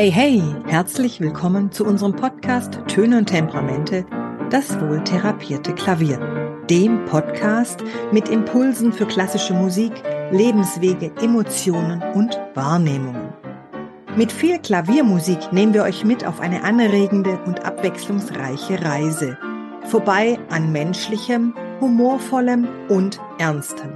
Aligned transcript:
Hey, 0.00 0.10
hey, 0.10 0.42
herzlich 0.66 1.20
willkommen 1.20 1.72
zu 1.72 1.84
unserem 1.84 2.16
Podcast 2.16 2.80
Töne 2.88 3.18
und 3.18 3.26
Temperamente, 3.26 4.06
das 4.48 4.80
wohl 4.80 5.04
therapierte 5.04 5.74
Klavier. 5.74 6.18
Dem 6.70 7.04
Podcast 7.04 7.84
mit 8.10 8.30
Impulsen 8.30 8.94
für 8.94 9.04
klassische 9.04 9.52
Musik, 9.52 9.92
Lebenswege, 10.30 11.12
Emotionen 11.20 12.02
und 12.14 12.40
Wahrnehmungen. 12.54 13.34
Mit 14.16 14.32
viel 14.32 14.58
Klaviermusik 14.58 15.52
nehmen 15.52 15.74
wir 15.74 15.82
euch 15.82 16.02
mit 16.02 16.24
auf 16.24 16.40
eine 16.40 16.64
anregende 16.64 17.38
und 17.44 17.66
abwechslungsreiche 17.66 18.82
Reise. 18.82 19.36
Vorbei 19.84 20.38
an 20.48 20.72
menschlichem, 20.72 21.54
humorvollem 21.78 22.66
und 22.88 23.20
ernstem. 23.36 23.92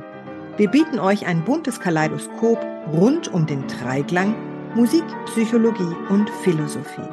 Wir 0.59 0.69
bieten 0.69 0.99
euch 0.99 1.25
ein 1.25 1.47
buntes 1.47 1.81
Kaleidoskop 1.81 2.59
rund 2.93 3.33
um 3.33 3.47
den 3.47 3.67
Dreiklang 3.69 4.35
Musik, 4.75 5.05
Psychologie 5.27 5.95
und 6.09 6.29
Philosophie. 6.43 7.09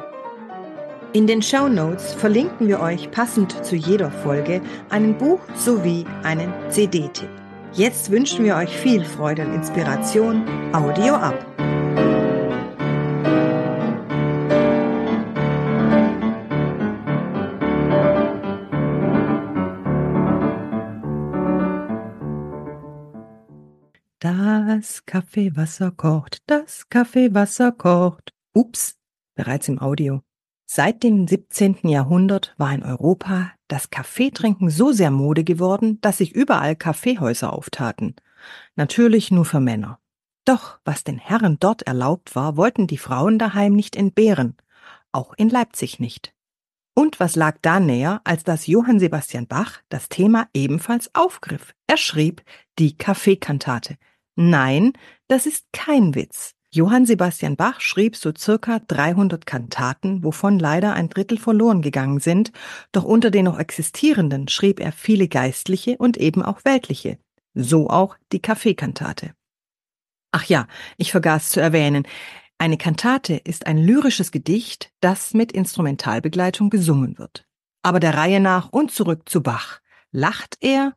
In 1.12 1.28
den 1.28 1.40
Show 1.40 1.68
Notes 1.68 2.12
verlinken 2.12 2.66
wir 2.66 2.80
euch 2.80 3.10
passend 3.12 3.64
zu 3.64 3.76
jeder 3.76 4.10
Folge 4.10 4.60
einen 4.90 5.16
Buch 5.16 5.38
sowie 5.54 6.04
einen 6.24 6.52
CD-Tipp. 6.70 7.28
Jetzt 7.72 8.10
wünschen 8.10 8.44
wir 8.44 8.56
euch 8.56 8.70
viel 8.70 9.04
Freude 9.04 9.46
und 9.46 9.54
Inspiration. 9.54 10.44
Audio 10.72 11.14
ab! 11.14 11.71
Das 24.82 25.06
Kaffeewasser 25.06 25.92
kocht, 25.92 26.42
das 26.48 26.88
Kaffeewasser 26.88 27.70
kocht. 27.70 28.34
Ups, 28.52 28.98
bereits 29.36 29.68
im 29.68 29.80
Audio. 29.80 30.22
Seit 30.66 31.04
dem 31.04 31.28
17. 31.28 31.86
Jahrhundert 31.88 32.52
war 32.58 32.74
in 32.74 32.82
Europa 32.82 33.52
das 33.68 33.90
Kaffeetrinken 33.90 34.70
so 34.70 34.90
sehr 34.90 35.12
Mode 35.12 35.44
geworden, 35.44 36.00
dass 36.00 36.18
sich 36.18 36.32
überall 36.32 36.74
Kaffeehäuser 36.74 37.52
auftaten. 37.52 38.16
Natürlich 38.74 39.30
nur 39.30 39.44
für 39.44 39.60
Männer. 39.60 40.00
Doch 40.44 40.80
was 40.84 41.04
den 41.04 41.18
Herren 41.18 41.58
dort 41.60 41.82
erlaubt 41.82 42.34
war, 42.34 42.56
wollten 42.56 42.88
die 42.88 42.98
Frauen 42.98 43.38
daheim 43.38 43.74
nicht 43.74 43.94
entbehren. 43.94 44.56
Auch 45.12 45.32
in 45.34 45.48
Leipzig 45.48 46.00
nicht. 46.00 46.34
Und 46.92 47.20
was 47.20 47.36
lag 47.36 47.58
da 47.62 47.78
näher, 47.78 48.20
als 48.24 48.42
dass 48.42 48.66
Johann 48.66 48.98
Sebastian 48.98 49.46
Bach 49.46 49.78
das 49.90 50.08
Thema 50.08 50.48
ebenfalls 50.52 51.14
aufgriff? 51.14 51.72
Er 51.86 51.98
schrieb 51.98 52.42
die 52.80 52.96
Kaffeekantate, 52.98 53.96
Nein, 54.36 54.92
das 55.28 55.46
ist 55.46 55.66
kein 55.72 56.14
Witz. 56.14 56.54
Johann 56.74 57.04
Sebastian 57.04 57.56
Bach 57.56 57.82
schrieb 57.82 58.16
so 58.16 58.32
circa 58.36 58.78
300 58.78 59.44
Kantaten, 59.44 60.24
wovon 60.24 60.58
leider 60.58 60.94
ein 60.94 61.10
Drittel 61.10 61.36
verloren 61.36 61.82
gegangen 61.82 62.18
sind, 62.18 62.50
doch 62.92 63.04
unter 63.04 63.30
den 63.30 63.44
noch 63.44 63.58
existierenden 63.58 64.48
schrieb 64.48 64.80
er 64.80 64.92
viele 64.92 65.28
geistliche 65.28 65.98
und 65.98 66.16
eben 66.16 66.42
auch 66.42 66.64
weltliche, 66.64 67.18
so 67.52 67.90
auch 67.90 68.16
die 68.32 68.40
Kaffeekantate. 68.40 69.34
Ach 70.30 70.44
ja, 70.44 70.66
ich 70.96 71.10
vergaß 71.10 71.50
zu 71.50 71.60
erwähnen, 71.60 72.06
eine 72.56 72.78
Kantate 72.78 73.34
ist 73.34 73.66
ein 73.66 73.76
lyrisches 73.76 74.30
Gedicht, 74.30 74.92
das 75.00 75.34
mit 75.34 75.52
Instrumentalbegleitung 75.52 76.70
gesungen 76.70 77.18
wird. 77.18 77.44
Aber 77.82 78.00
der 78.00 78.14
Reihe 78.14 78.40
nach 78.40 78.70
und 78.70 78.92
zurück 78.92 79.28
zu 79.28 79.42
Bach. 79.42 79.80
Lacht 80.10 80.56
er 80.60 80.94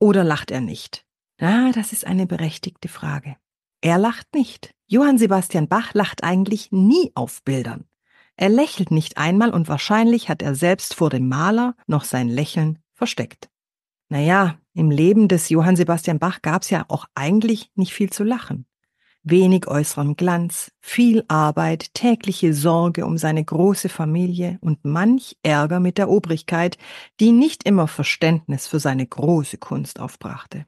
oder 0.00 0.24
lacht 0.24 0.50
er 0.50 0.60
nicht? 0.60 1.03
Ah, 1.44 1.72
das 1.72 1.92
ist 1.92 2.06
eine 2.06 2.26
berechtigte 2.26 2.88
Frage. 2.88 3.36
Er 3.82 3.98
lacht 3.98 4.34
nicht. 4.34 4.74
Johann 4.86 5.18
Sebastian 5.18 5.68
Bach 5.68 5.92
lacht 5.92 6.24
eigentlich 6.24 6.72
nie 6.72 7.12
auf 7.14 7.42
Bildern. 7.44 7.84
Er 8.34 8.48
lächelt 8.48 8.90
nicht 8.90 9.18
einmal 9.18 9.50
und 9.52 9.68
wahrscheinlich 9.68 10.30
hat 10.30 10.40
er 10.40 10.54
selbst 10.54 10.94
vor 10.94 11.10
dem 11.10 11.28
Maler 11.28 11.76
noch 11.86 12.04
sein 12.04 12.28
Lächeln 12.28 12.78
versteckt. 12.94 13.50
Naja, 14.08 14.58
im 14.72 14.90
Leben 14.90 15.28
des 15.28 15.50
Johann 15.50 15.76
Sebastian 15.76 16.18
Bach 16.18 16.40
gab's 16.40 16.70
ja 16.70 16.86
auch 16.88 17.04
eigentlich 17.14 17.70
nicht 17.74 17.92
viel 17.92 18.08
zu 18.08 18.24
lachen. 18.24 18.64
Wenig 19.22 19.66
äußeren 19.66 20.16
Glanz, 20.16 20.72
viel 20.80 21.24
Arbeit, 21.28 21.92
tägliche 21.92 22.54
Sorge 22.54 23.04
um 23.04 23.18
seine 23.18 23.44
große 23.44 23.90
Familie 23.90 24.56
und 24.62 24.86
manch 24.86 25.36
Ärger 25.42 25.78
mit 25.78 25.98
der 25.98 26.08
Obrigkeit, 26.08 26.78
die 27.20 27.32
nicht 27.32 27.64
immer 27.64 27.86
Verständnis 27.86 28.66
für 28.66 28.80
seine 28.80 29.06
große 29.06 29.58
Kunst 29.58 30.00
aufbrachte. 30.00 30.64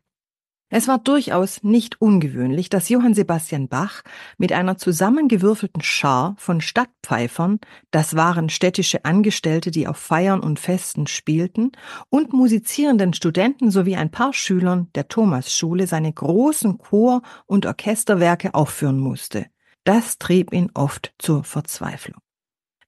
Es 0.68 0.88
war 0.88 0.98
durchaus 0.98 1.62
nicht 1.62 2.00
ungewöhnlich, 2.00 2.68
dass 2.68 2.88
Johann 2.88 3.14
Sebastian 3.14 3.68
Bach 3.68 4.02
mit 4.36 4.52
einer 4.52 4.76
zusammengewürfelten 4.76 5.80
Schar 5.80 6.34
von 6.38 6.60
Stadtpfeifern, 6.60 7.60
das 7.92 8.16
waren 8.16 8.48
städtische 8.48 9.04
Angestellte, 9.04 9.70
die 9.70 9.86
auf 9.86 9.96
Feiern 9.96 10.40
und 10.40 10.58
Festen 10.58 11.06
spielten, 11.06 11.70
und 12.10 12.32
musizierenden 12.32 13.14
Studenten 13.14 13.70
sowie 13.70 13.94
ein 13.94 14.10
paar 14.10 14.32
Schülern 14.32 14.88
der 14.96 15.06
Thomasschule 15.06 15.86
seine 15.86 16.12
großen 16.12 16.78
Chor- 16.78 17.22
und 17.46 17.64
Orchesterwerke 17.64 18.52
aufführen 18.54 18.98
musste. 18.98 19.46
Das 19.84 20.18
trieb 20.18 20.52
ihn 20.52 20.72
oft 20.74 21.14
zur 21.18 21.44
Verzweiflung. 21.44 22.20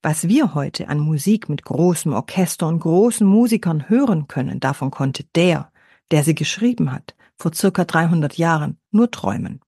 Was 0.01 0.27
wir 0.27 0.53
heute 0.53 0.89
an 0.89 0.99
Musik 0.99 1.47
mit 1.47 1.63
großem 1.63 2.11
Orchester 2.11 2.67
und 2.67 2.79
großen 2.79 3.25
Musikern 3.25 3.87
hören 3.87 4.27
können, 4.27 4.59
davon 4.59 4.91
konnte 4.91 5.23
der, 5.33 5.71
der 6.11 6.25
sie 6.25 6.35
geschrieben 6.35 6.91
hat, 6.91 7.15
vor 7.39 7.53
circa 7.53 7.85
300 7.85 8.37
Jahren 8.37 8.77
nur 8.91 9.09
träumen. 9.09 9.61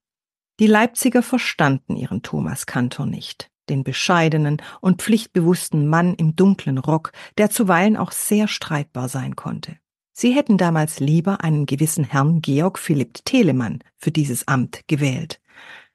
Die 0.59 0.67
Leipziger 0.67 1.23
verstanden 1.23 1.95
ihren 1.95 2.21
Thomas 2.21 2.65
Kantor 2.65 3.07
nicht, 3.07 3.49
den 3.69 3.83
bescheidenen 3.83 4.61
und 4.81 5.01
pflichtbewussten 5.01 5.87
Mann 5.87 6.13
im 6.13 6.35
dunklen 6.35 6.77
Rock, 6.77 7.13
der 7.37 7.49
zuweilen 7.49 7.97
auch 7.97 8.11
sehr 8.11 8.47
streitbar 8.47 9.09
sein 9.09 9.35
konnte. 9.35 9.77
Sie 10.13 10.35
hätten 10.35 10.57
damals 10.57 10.99
lieber 10.99 11.43
einen 11.43 11.65
gewissen 11.65 12.03
Herrn 12.03 12.41
Georg 12.41 12.77
Philipp 12.77 13.25
Telemann 13.25 13.79
für 13.97 14.11
dieses 14.11 14.47
Amt 14.47 14.81
gewählt, 14.87 15.41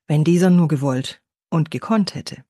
wenn 0.09 0.25
dieser 0.25 0.51
nur 0.51 0.69
gewollt 0.69 1.23
und 1.51 1.71
gekonnt 1.71 2.15
hätte. 2.15 2.43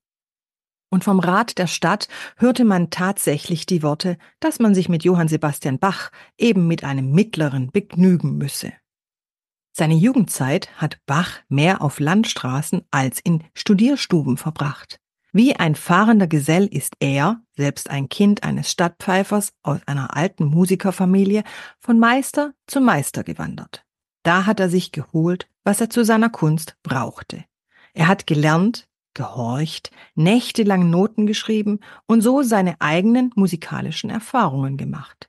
Und 0.88 1.02
vom 1.02 1.18
Rat 1.18 1.58
der 1.58 1.66
Stadt 1.66 2.08
hörte 2.36 2.64
man 2.64 2.90
tatsächlich 2.90 3.66
die 3.66 3.82
Worte, 3.82 4.16
dass 4.38 4.60
man 4.60 4.74
sich 4.74 4.88
mit 4.88 5.04
Johann 5.04 5.28
Sebastian 5.28 5.78
Bach 5.78 6.10
eben 6.38 6.68
mit 6.68 6.84
einem 6.84 7.10
mittleren 7.10 7.70
begnügen 7.72 8.38
müsse. 8.38 8.72
Seine 9.78 9.92
Jugendzeit 9.92 10.70
hat 10.78 11.00
Bach 11.04 11.40
mehr 11.50 11.82
auf 11.82 12.00
Landstraßen 12.00 12.86
als 12.90 13.20
in 13.20 13.44
Studierstuben 13.52 14.38
verbracht. 14.38 15.00
Wie 15.34 15.54
ein 15.54 15.74
fahrender 15.74 16.26
Gesell 16.26 16.64
ist 16.64 16.94
er, 16.98 17.42
selbst 17.52 17.90
ein 17.90 18.08
Kind 18.08 18.42
eines 18.42 18.70
Stadtpfeifers 18.70 19.52
aus 19.62 19.80
einer 19.84 20.16
alten 20.16 20.46
Musikerfamilie, 20.46 21.44
von 21.78 21.98
Meister 21.98 22.54
zu 22.66 22.80
Meister 22.80 23.22
gewandert. 23.22 23.84
Da 24.22 24.46
hat 24.46 24.60
er 24.60 24.70
sich 24.70 24.92
geholt, 24.92 25.46
was 25.62 25.78
er 25.78 25.90
zu 25.90 26.06
seiner 26.06 26.30
Kunst 26.30 26.78
brauchte. 26.82 27.44
Er 27.92 28.08
hat 28.08 28.26
gelernt, 28.26 28.88
gehorcht, 29.12 29.90
nächtelang 30.14 30.88
Noten 30.88 31.26
geschrieben 31.26 31.80
und 32.06 32.22
so 32.22 32.40
seine 32.40 32.80
eigenen 32.80 33.30
musikalischen 33.34 34.08
Erfahrungen 34.08 34.78
gemacht. 34.78 35.28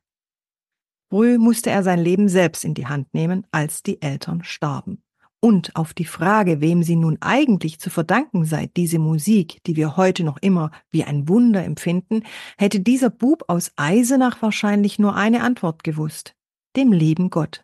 Früh 1.09 1.37
musste 1.37 1.69
er 1.69 1.83
sein 1.83 1.99
Leben 1.99 2.27
selbst 2.27 2.65
in 2.65 2.73
die 2.73 2.87
Hand 2.87 3.13
nehmen, 3.13 3.47
als 3.51 3.81
die 3.81 4.01
Eltern 4.01 4.43
starben. 4.43 5.03
Und 5.39 5.75
auf 5.75 5.93
die 5.93 6.05
Frage, 6.05 6.61
wem 6.61 6.81
sie 6.83 6.95
nun 6.95 7.17
eigentlich 7.21 7.79
zu 7.79 7.89
verdanken 7.89 8.43
sei, 8.43 8.69
diese 8.75 8.99
Musik, 8.99 9.63
die 9.65 9.75
wir 9.75 9.95
heute 9.95 10.23
noch 10.23 10.37
immer 10.37 10.71
wie 10.89 11.03
ein 11.03 11.29
Wunder 11.29 11.63
empfinden, 11.63 12.23
hätte 12.57 12.79
dieser 12.79 13.11
Bub 13.11 13.43
aus 13.47 13.71
Eisenach 13.75 14.41
wahrscheinlich 14.41 14.97
nur 14.97 15.15
eine 15.15 15.43
Antwort 15.43 15.83
gewusst. 15.83 16.35
Dem 16.75 16.91
lieben 16.91 17.29
Gott. 17.29 17.63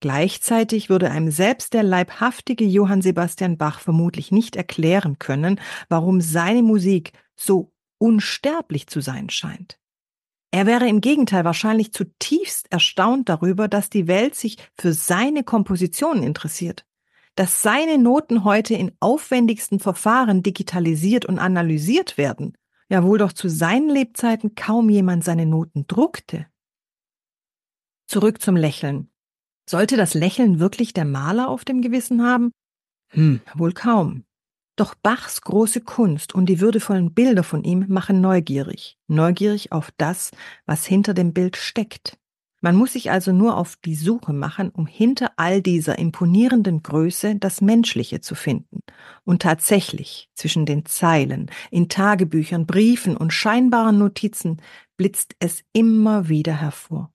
Gleichzeitig 0.00 0.88
würde 0.88 1.10
einem 1.10 1.30
selbst 1.30 1.74
der 1.74 1.82
leibhaftige 1.82 2.64
Johann 2.64 3.02
Sebastian 3.02 3.56
Bach 3.58 3.80
vermutlich 3.80 4.30
nicht 4.30 4.54
erklären 4.54 5.18
können, 5.18 5.60
warum 5.88 6.20
seine 6.20 6.62
Musik 6.62 7.12
so 7.36 7.72
unsterblich 7.98 8.86
zu 8.86 9.00
sein 9.00 9.30
scheint. 9.30 9.78
Er 10.54 10.66
wäre 10.66 10.86
im 10.86 11.00
Gegenteil 11.00 11.44
wahrscheinlich 11.44 11.92
zutiefst 11.92 12.70
erstaunt 12.70 13.28
darüber, 13.28 13.66
dass 13.66 13.90
die 13.90 14.06
Welt 14.06 14.36
sich 14.36 14.56
für 14.78 14.92
seine 14.92 15.42
Kompositionen 15.42 16.22
interessiert, 16.22 16.86
dass 17.34 17.60
seine 17.60 17.98
Noten 17.98 18.44
heute 18.44 18.74
in 18.74 18.92
aufwendigsten 19.00 19.80
Verfahren 19.80 20.44
digitalisiert 20.44 21.24
und 21.24 21.40
analysiert 21.40 22.18
werden, 22.18 22.56
ja 22.88 23.02
wohl 23.02 23.18
doch 23.18 23.32
zu 23.32 23.48
seinen 23.48 23.88
Lebzeiten 23.88 24.54
kaum 24.54 24.90
jemand 24.90 25.24
seine 25.24 25.44
Noten 25.44 25.88
druckte. 25.88 26.46
Zurück 28.06 28.40
zum 28.40 28.54
Lächeln. 28.54 29.10
Sollte 29.68 29.96
das 29.96 30.14
Lächeln 30.14 30.60
wirklich 30.60 30.92
der 30.92 31.04
Maler 31.04 31.48
auf 31.48 31.64
dem 31.64 31.82
Gewissen 31.82 32.22
haben? 32.22 32.52
Hm, 33.08 33.40
wohl 33.56 33.72
kaum. 33.72 34.24
Doch 34.76 34.94
Bachs 34.96 35.40
große 35.42 35.82
Kunst 35.82 36.34
und 36.34 36.46
die 36.46 36.60
würdevollen 36.60 37.14
Bilder 37.14 37.44
von 37.44 37.62
ihm 37.62 37.86
machen 37.88 38.20
neugierig, 38.20 38.98
neugierig 39.06 39.70
auf 39.70 39.90
das, 39.98 40.32
was 40.66 40.84
hinter 40.84 41.14
dem 41.14 41.32
Bild 41.32 41.56
steckt. 41.56 42.18
Man 42.60 42.76
muss 42.76 42.94
sich 42.94 43.10
also 43.10 43.30
nur 43.30 43.58
auf 43.58 43.76
die 43.84 43.94
Suche 43.94 44.32
machen, 44.32 44.70
um 44.70 44.86
hinter 44.86 45.32
all 45.36 45.60
dieser 45.60 45.98
imponierenden 45.98 46.82
Größe 46.82 47.36
das 47.36 47.60
Menschliche 47.60 48.22
zu 48.22 48.34
finden. 48.34 48.80
Und 49.24 49.42
tatsächlich, 49.42 50.30
zwischen 50.32 50.64
den 50.64 50.86
Zeilen, 50.86 51.50
in 51.70 51.90
Tagebüchern, 51.90 52.66
Briefen 52.66 53.18
und 53.18 53.34
scheinbaren 53.34 53.98
Notizen 53.98 54.62
blitzt 54.96 55.36
es 55.40 55.62
immer 55.74 56.30
wieder 56.30 56.54
hervor. 56.54 57.12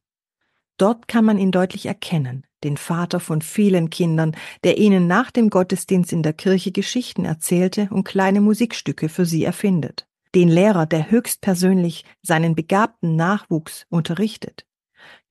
Dort 0.78 1.08
kann 1.08 1.26
man 1.26 1.40
ihn 1.40 1.52
deutlich 1.52 1.88
erkennen, 1.88 2.46
den 2.64 2.78
Vater 2.78 3.20
von 3.20 3.42
vielen 3.42 3.90
Kindern, 3.90 4.36
der 4.64 4.78
ihnen 4.78 5.08
nach 5.08 5.32
dem 5.32 5.50
Gottesdienst 5.50 6.12
in 6.14 6.24
der 6.24 6.34
Kirche 6.34 6.72
Geschichten 6.72 7.26
erzählte 7.26 7.88
und 7.92 8.04
kleine 8.04 8.42
Musikstücke 8.42 9.10
für 9.10 9.26
sie 9.26 9.44
erfindet. 9.44 10.08
Den 10.36 10.50
Lehrer, 10.50 10.86
der 10.86 11.10
höchstpersönlich 11.10 12.06
seinen 12.22 12.56
begabten 12.56 13.16
Nachwuchs 13.16 13.86
unterrichtet 13.90 14.66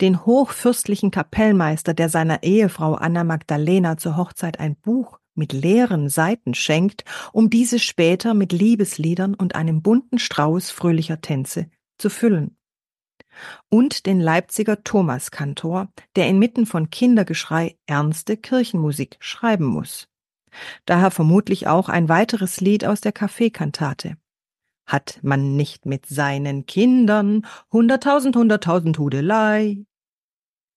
den 0.00 0.24
hochfürstlichen 0.24 1.10
Kapellmeister, 1.10 1.94
der 1.94 2.08
seiner 2.08 2.42
Ehefrau 2.42 2.94
Anna 2.94 3.24
Magdalena 3.24 3.96
zur 3.96 4.16
Hochzeit 4.16 4.60
ein 4.60 4.76
Buch 4.76 5.18
mit 5.34 5.52
leeren 5.52 6.08
Seiten 6.08 6.54
schenkt, 6.54 7.04
um 7.32 7.48
diese 7.48 7.78
später 7.78 8.34
mit 8.34 8.52
Liebesliedern 8.52 9.34
und 9.34 9.54
einem 9.54 9.82
bunten 9.82 10.18
Strauß 10.18 10.70
fröhlicher 10.70 11.20
Tänze 11.20 11.70
zu 11.96 12.10
füllen. 12.10 12.57
Und 13.68 14.06
den 14.06 14.20
Leipziger 14.20 14.82
Thomaskantor, 14.82 15.88
der 16.16 16.28
inmitten 16.28 16.66
von 16.66 16.90
Kindergeschrei 16.90 17.76
ernste 17.86 18.36
Kirchenmusik 18.36 19.16
schreiben 19.20 19.66
muss. 19.66 20.08
Daher 20.86 21.10
vermutlich 21.10 21.66
auch 21.66 21.88
ein 21.88 22.08
weiteres 22.08 22.60
Lied 22.60 22.84
aus 22.84 23.00
der 23.00 23.12
Kaffeekantate. 23.12 24.16
Hat 24.86 25.20
man 25.22 25.56
nicht 25.56 25.84
mit 25.84 26.06
seinen 26.06 26.64
Kindern 26.64 27.46
hunderttausend, 27.70 28.34
hunderttausend 28.36 28.98
Hudelei? 28.98 29.84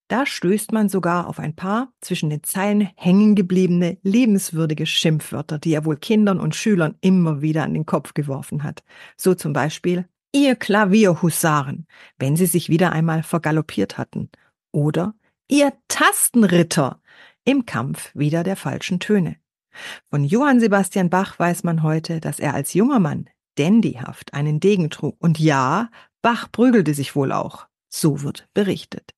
Da 0.09 0.25
stößt 0.25 0.73
man 0.73 0.89
sogar 0.89 1.27
auf 1.27 1.39
ein 1.39 1.55
paar 1.55 1.93
zwischen 2.01 2.29
den 2.29 2.43
Zeilen 2.43 2.89
hängen 2.97 3.33
gebliebene, 3.33 3.97
liebenswürdige 4.03 4.85
Schimpfwörter, 4.85 5.57
die 5.57 5.73
er 5.73 5.85
wohl 5.85 5.95
Kindern 5.95 6.41
und 6.41 6.53
Schülern 6.53 6.97
immer 6.99 7.41
wieder 7.41 7.63
an 7.63 7.73
den 7.73 7.85
Kopf 7.85 8.13
geworfen 8.13 8.63
hat. 8.63 8.83
So 9.15 9.33
zum 9.35 9.53
Beispiel 9.53 10.09
ihr 10.33 10.55
Klavierhusaren, 10.55 11.87
wenn 12.17 12.35
sie 12.35 12.45
sich 12.45 12.69
wieder 12.69 12.91
einmal 12.91 13.23
vergaloppiert 13.23 13.97
hatten. 13.97 14.29
Oder 14.71 15.13
ihr 15.47 15.73
Tastenritter 15.87 17.01
im 17.43 17.65
Kampf 17.65 18.11
wieder 18.13 18.43
der 18.43 18.55
falschen 18.55 18.99
Töne. 18.99 19.37
Von 20.09 20.23
Johann 20.23 20.59
Sebastian 20.59 21.09
Bach 21.09 21.39
weiß 21.39 21.63
man 21.63 21.83
heute, 21.83 22.19
dass 22.19 22.39
er 22.39 22.53
als 22.53 22.73
junger 22.73 22.99
Mann 22.99 23.29
dandyhaft 23.55 24.33
einen 24.33 24.59
Degen 24.59 24.89
trug. 24.89 25.15
Und 25.19 25.39
ja, 25.39 25.89
Bach 26.21 26.51
prügelte 26.51 26.93
sich 26.93 27.15
wohl 27.15 27.31
auch. 27.31 27.67
So 27.89 28.21
wird 28.21 28.47
berichtet. 28.53 29.13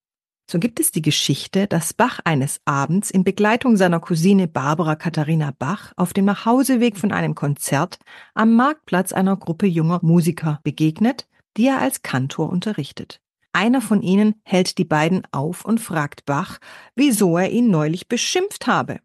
So 0.50 0.60
gibt 0.60 0.80
es 0.80 0.92
die 0.92 1.02
Geschichte, 1.02 1.68
dass 1.68 1.94
Bach 1.94 2.20
eines 2.26 2.60
Abends 2.66 3.10
in 3.10 3.24
Begleitung 3.24 3.78
seiner 3.78 4.00
Cousine 4.00 4.48
Barbara 4.48 4.96
Katharina 4.96 5.54
Bach 5.58 5.94
auf 5.96 6.14
dem 6.14 6.26
Nachhauseweg 6.26 6.98
von 6.98 7.12
einem 7.12 7.34
Konzert 7.34 7.98
am 8.34 8.54
Marktplatz 8.54 9.14
einer 9.14 9.38
Gruppe 9.38 9.68
junger 9.68 10.00
Musiker 10.02 10.60
begegnet, 10.64 11.28
die 11.56 11.68
er 11.68 11.80
als 11.80 12.02
Kantor 12.02 12.50
unterrichtet. 12.50 13.22
Einer 13.54 13.82
von 13.82 14.02
ihnen 14.02 14.36
hält 14.44 14.80
die 14.80 14.86
beiden 14.86 15.24
auf 15.32 15.64
und 15.64 15.80
fragt 15.80 16.26
Bach, 16.26 16.60
wieso 16.96 17.38
er 17.38 17.52
ihn 17.52 17.70
neulich 17.70 18.08
beschimpft 18.08 18.68
habe. 18.68 19.00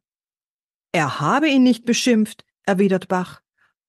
Er 0.92 1.20
habe 1.20 1.48
ihn 1.48 1.62
nicht 1.62 1.84
beschimpft, 1.84 2.44
erwidert 2.64 3.08
Bach. 3.08 3.42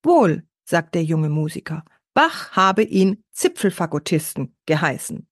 Wohl, 0.04 0.44
sagt 0.66 0.96
der 0.96 1.04
junge 1.04 1.30
Musiker, 1.30 1.86
Bach 2.14 2.52
habe 2.52 2.84
ihn 2.84 3.24
Zipfelfagottisten 3.32 4.56
geheißen. 4.66 5.29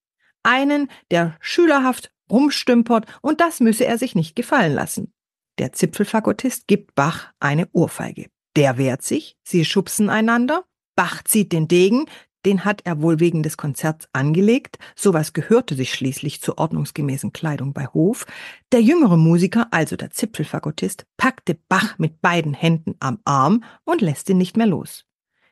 Einen, 0.48 0.90
der 1.12 1.36
schülerhaft 1.42 2.12
rumstümpert, 2.32 3.06
und 3.22 3.42
das 3.42 3.60
müsse 3.60 3.86
er 3.86 3.98
sich 3.98 4.16
nicht 4.16 4.36
gefallen 4.36 4.74
lassen. 4.74 5.14
Der 5.60 5.74
Zipfelfagottist 5.74 6.68
gibt 6.68 6.96
Bach 6.96 7.32
eine 7.40 7.68
Ohrfeige. 7.74 8.30
Der 8.56 8.78
wehrt 8.78 9.04
sich, 9.04 9.36
sie 9.44 9.66
schubsen 9.66 10.10
einander, 10.10 10.64
Bach 10.96 11.22
zieht 11.24 11.52
den 11.52 11.68
Degen, 11.68 12.06
den 12.46 12.64
hat 12.64 12.82
er 12.86 13.02
wohl 13.02 13.20
wegen 13.20 13.44
des 13.44 13.58
Konzerts 13.58 14.08
angelegt, 14.14 14.80
sowas 14.96 15.34
gehörte 15.34 15.76
sich 15.76 15.94
schließlich 15.94 16.42
zur 16.42 16.58
ordnungsgemäßen 16.58 17.34
Kleidung 17.34 17.74
bei 17.74 17.88
Hof. 17.88 18.26
Der 18.72 18.82
jüngere 18.82 19.18
Musiker, 19.18 19.68
also 19.72 19.98
der 19.98 20.12
Zipfelfagottist, 20.12 21.06
packte 21.18 21.60
Bach 21.68 22.00
mit 22.00 22.22
beiden 22.22 22.54
Händen 22.54 22.96
am 23.02 23.20
Arm 23.26 23.66
und 23.84 24.02
lässt 24.02 24.30
ihn 24.30 24.38
nicht 24.38 24.56
mehr 24.56 24.66
los. 24.66 25.04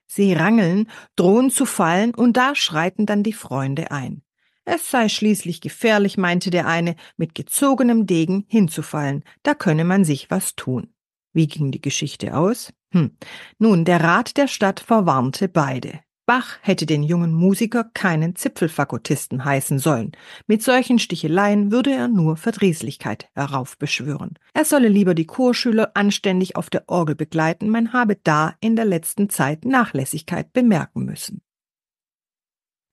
Sie 0.08 0.34
rangeln, 0.34 0.90
drohen 1.18 1.50
zu 1.50 1.66
fallen, 1.66 2.16
und 2.16 2.38
da 2.38 2.56
schreiten 2.56 3.06
dann 3.06 3.24
die 3.24 3.34
Freunde 3.34 3.92
ein. 3.92 4.22
Es 4.66 4.90
sei 4.90 5.10
schließlich 5.10 5.62
gefährlich, 5.62 6.18
meinte 6.18 6.50
der 6.50 6.68
eine, 6.68 6.96
mit 7.18 7.36
gezogenem 7.36 8.08
Degen 8.08 8.46
hinzufallen, 8.48 9.24
da 9.44 9.54
könne 9.54 9.86
man 9.86 10.04
sich 10.04 10.32
was 10.32 10.56
tun. 10.56 10.90
Wie 11.34 11.48
ging 11.48 11.72
die 11.72 11.82
Geschichte 11.82 12.36
aus? 12.36 12.74
Hm. 12.92 13.16
Nun, 13.60 13.86
der 13.86 14.02
Rat 14.02 14.38
der 14.38 14.48
Stadt 14.48 14.80
verwarnte 14.80 15.48
beide. 15.48 16.00
Bach 16.26 16.58
hätte 16.62 16.88
den 16.88 17.04
jungen 17.04 17.36
Musiker 17.36 17.84
keinen 17.94 18.36
Zipfelfagottisten 18.36 19.46
heißen 19.46 19.78
sollen. 19.78 20.14
Mit 20.48 20.64
solchen 20.64 20.98
Sticheleien 20.98 21.72
würde 21.72 21.92
er 21.92 22.08
nur 22.08 22.36
Verdrießlichkeit 22.36 23.30
heraufbeschwören. 23.36 24.40
Er 24.54 24.66
solle 24.66 24.88
lieber 24.88 25.14
die 25.14 25.28
Chorschüler 25.28 25.92
anständig 25.94 26.56
auf 26.56 26.72
der 26.72 26.86
Orgel 26.88 27.16
begleiten, 27.16 27.70
man 27.70 27.94
habe 27.94 28.18
da 28.24 28.56
in 28.60 28.76
der 28.76 28.86
letzten 28.86 29.30
Zeit 29.30 29.66
Nachlässigkeit 29.66 30.52
bemerken 30.52 31.06
müssen. 31.06 31.42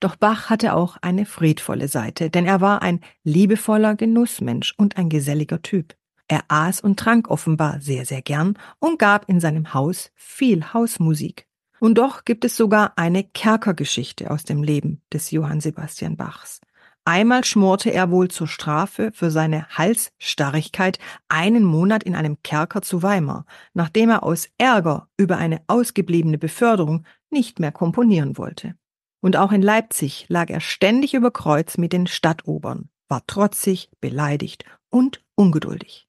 Doch 0.02 0.16
Bach 0.16 0.50
hatte 0.50 0.75
auch 0.75 0.96
eine 1.00 1.25
friedvolle 1.25 1.87
Seite, 1.87 2.28
denn 2.28 2.44
er 2.44 2.60
war 2.60 2.82
ein 2.82 2.99
liebevoller 3.22 3.94
Genussmensch 3.94 4.75
und 4.76 4.96
ein 4.96 5.08
geselliger 5.08 5.62
Typ. 5.62 5.94
Er 6.26 6.40
aß 6.49 6.81
und 6.81 6.99
trank 6.99 7.31
offenbar 7.31 7.81
sehr, 7.81 8.04
sehr 8.04 8.20
gern 8.20 8.58
und 8.81 8.99
gab 8.99 9.28
in 9.28 9.38
seinem 9.38 9.75
Haus 9.75 10.10
viel 10.16 10.72
Hausmusik. 10.72 11.46
Und 11.78 11.99
doch 11.99 12.25
gibt 12.25 12.44
es 12.44 12.56
sogar 12.56 12.94
eine 12.96 13.22
Kerkergeschichte 13.22 14.32
aus 14.32 14.43
dem 14.43 14.64
Leben 14.64 15.02
des 15.12 15.31
Johann 15.31 15.60
Sebastian 15.60 16.16
Bachs. 16.16 16.60
Einmal 17.04 17.44
schmorte 17.44 17.93
er 17.93 18.10
wohl 18.10 18.26
zur 18.26 18.49
Strafe 18.49 19.12
für 19.14 19.31
seine 19.31 19.69
Halsstarrigkeit 19.69 20.99
einen 21.28 21.62
Monat 21.62 22.02
in 22.02 22.16
einem 22.16 22.43
Kerker 22.43 22.82
zu 22.82 23.04
Weimar, 23.04 23.46
nachdem 23.72 24.10
er 24.10 24.25
aus 24.25 24.49
Ärger 24.58 25.06
über 25.16 25.37
eine 25.37 25.62
ausgebliebene 25.68 26.38
Beförderung 26.38 27.04
nicht 27.30 27.61
mehr 27.61 27.71
komponieren 27.71 28.37
wollte. 28.37 28.75
Und 29.23 29.37
auch 29.37 29.52
in 29.52 29.62
Leipzig 29.62 30.26
lag 30.29 30.50
er 30.50 30.61
ständig 30.61 31.14
über 31.14 31.31
Kreuz 31.31 31.79
mit 31.79 31.93
den 31.93 32.09
Stadtobern, 32.09 32.91
war 33.09 33.25
trotzig, 33.26 33.88
beleidigt 34.00 34.64
und 34.91 35.25
ungeduldig. 35.37 36.09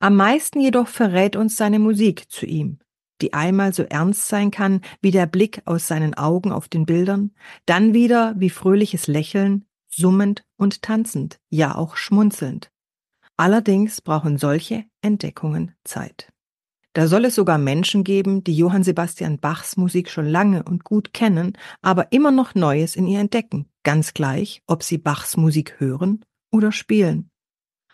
Am 0.00 0.16
meisten 0.16 0.60
jedoch 0.60 0.88
verrät 0.88 1.36
uns 1.36 1.56
seine 1.56 1.78
Musik 1.78 2.30
zu 2.30 2.46
ihm, 2.46 2.78
die 3.20 3.34
einmal 3.34 3.74
so 3.74 3.82
ernst 3.82 4.28
sein 4.28 4.50
kann 4.50 4.80
wie 5.02 5.10
der 5.10 5.26
Blick 5.26 5.62
aus 5.66 5.86
seinen 5.86 6.14
Augen 6.14 6.52
auf 6.52 6.68
den 6.68 6.86
Bildern, 6.86 7.32
dann 7.66 7.92
wieder 7.92 8.34
wie 8.38 8.50
fröhliches 8.50 9.06
Lächeln, 9.06 9.66
summend 9.88 10.42
und 10.56 10.82
tanzend, 10.82 11.38
ja 11.50 11.74
auch 11.74 11.96
schmunzelnd. 11.96 12.72
Allerdings 13.36 14.00
brauchen 14.00 14.38
solche 14.38 14.86
Entdeckungen 15.02 15.74
Zeit. 15.84 16.31
Da 16.94 17.06
soll 17.06 17.24
es 17.24 17.34
sogar 17.34 17.56
Menschen 17.56 18.04
geben, 18.04 18.44
die 18.44 18.54
Johann 18.54 18.82
Sebastian 18.82 19.38
Bachs 19.38 19.76
Musik 19.76 20.10
schon 20.10 20.26
lange 20.26 20.62
und 20.62 20.84
gut 20.84 21.14
kennen, 21.14 21.56
aber 21.80 22.12
immer 22.12 22.30
noch 22.30 22.54
Neues 22.54 22.96
in 22.96 23.06
ihr 23.06 23.20
entdecken, 23.20 23.66
ganz 23.82 24.12
gleich, 24.12 24.62
ob 24.66 24.82
sie 24.82 24.98
Bachs 24.98 25.36
Musik 25.36 25.76
hören 25.78 26.24
oder 26.50 26.70
spielen. 26.70 27.30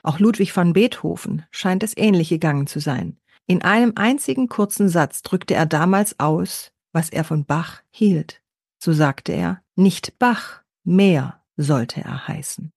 Auch 0.03 0.19
Ludwig 0.19 0.57
van 0.57 0.73
Beethoven 0.73 1.45
scheint 1.51 1.83
es 1.83 1.97
ähnlich 1.97 2.29
gegangen 2.29 2.67
zu 2.67 2.81
sein. 2.81 3.19
In 3.47 3.63
einem 3.63 3.93
einzigen 3.95 4.49
kurzen 4.49 4.89
Satz 4.89 5.23
drückte 5.23 5.55
er 5.55 5.67
damals 5.67 6.19
aus, 6.19 6.73
was 6.93 7.11
er 7.11 7.25
von 7.25 7.45
Bach 7.45 7.83
hielt. 7.91 8.43
So 8.79 8.93
sagte 8.93 9.33
er, 9.33 9.63
nicht 9.77 10.19
Bach, 10.19 10.63
mehr 10.85 11.43
sollte 11.57 12.01
er 12.01 12.29
heißen. 12.29 12.73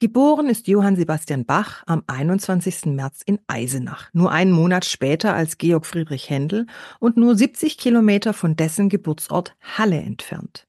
Geboren 0.00 0.48
ist 0.48 0.68
Johann 0.68 0.94
Sebastian 0.94 1.44
Bach 1.44 1.82
am 1.86 2.04
21. 2.06 2.86
März 2.94 3.20
in 3.26 3.40
Eisenach, 3.48 4.10
nur 4.12 4.30
einen 4.30 4.52
Monat 4.52 4.84
später 4.84 5.34
als 5.34 5.58
Georg 5.58 5.86
Friedrich 5.86 6.30
Händel 6.30 6.66
und 7.00 7.16
nur 7.16 7.34
70 7.34 7.78
Kilometer 7.78 8.32
von 8.32 8.54
dessen 8.54 8.90
Geburtsort 8.90 9.56
Halle 9.60 9.96
entfernt. 9.96 10.68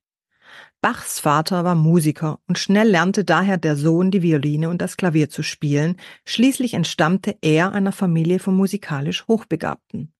Bachs 0.82 1.20
Vater 1.20 1.64
war 1.64 1.76
Musiker 1.76 2.40
und 2.48 2.58
schnell 2.58 2.90
lernte 2.90 3.24
daher 3.24 3.58
der 3.58 3.76
Sohn 3.76 4.10
die 4.10 4.24
Violine 4.24 4.68
und 4.68 4.82
das 4.82 4.98
Klavier 4.98 5.30
zu 5.30 5.44
spielen, 5.44 5.98
schließlich 6.26 6.74
entstammte 6.74 7.38
er 7.42 7.72
einer 7.72 7.92
Familie 7.92 8.40
von 8.40 8.56
musikalisch 8.56 9.28
Hochbegabten 9.28 10.12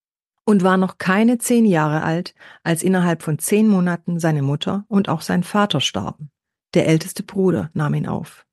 und 0.46 0.62
war 0.62 0.78
noch 0.78 1.00
keine 1.00 1.40
zehn 1.40 1.66
Jahre 1.66 2.04
alt, 2.04 2.36
als 2.62 2.84
innerhalb 2.84 3.24
von 3.24 3.40
zehn 3.40 3.70
Monaten 3.70 4.20
seine 4.20 4.44
Mutter 4.44 4.86
und 4.88 5.10
auch 5.10 5.22
sein 5.22 5.42
Vater 5.42 5.82
starben. 5.82 6.30
Der 6.76 6.88
älteste 6.88 7.24
Bruder 7.24 7.72
nahm 7.74 7.96
ihn 7.96 8.06
auf. 8.06 8.46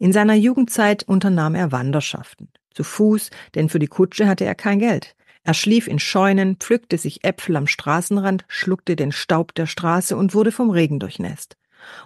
In 0.00 0.14
seiner 0.14 0.34
Jugendzeit 0.34 1.02
unternahm 1.02 1.54
er 1.54 1.72
Wanderschaften. 1.72 2.48
Zu 2.72 2.84
Fuß, 2.84 3.28
denn 3.54 3.68
für 3.68 3.78
die 3.78 3.86
Kutsche 3.86 4.26
hatte 4.26 4.46
er 4.46 4.54
kein 4.54 4.78
Geld. 4.78 5.14
Er 5.44 5.52
schlief 5.52 5.86
in 5.86 5.98
Scheunen, 5.98 6.56
pflückte 6.56 6.96
sich 6.96 7.22
Äpfel 7.22 7.54
am 7.54 7.66
Straßenrand, 7.66 8.46
schluckte 8.48 8.96
den 8.96 9.12
Staub 9.12 9.54
der 9.54 9.66
Straße 9.66 10.16
und 10.16 10.34
wurde 10.34 10.52
vom 10.52 10.70
Regen 10.70 11.00
durchnässt. 11.00 11.58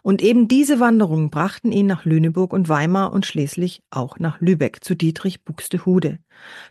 Und 0.03 0.23
eben 0.23 0.49
diese 0.49 0.81
Wanderungen 0.81 1.31
brachten 1.31 1.71
ihn 1.71 1.87
nach 1.87 2.05
Lüneburg 2.05 2.53
und 2.53 2.69
Weimar 2.69 3.13
und 3.13 3.27
schließlich 3.27 3.81
auch 3.91 4.19
nach 4.19 4.41
Lübeck 4.41 4.83
zu 4.83 4.97
Dietrich 4.97 5.45
Buxtehude. 5.45 6.19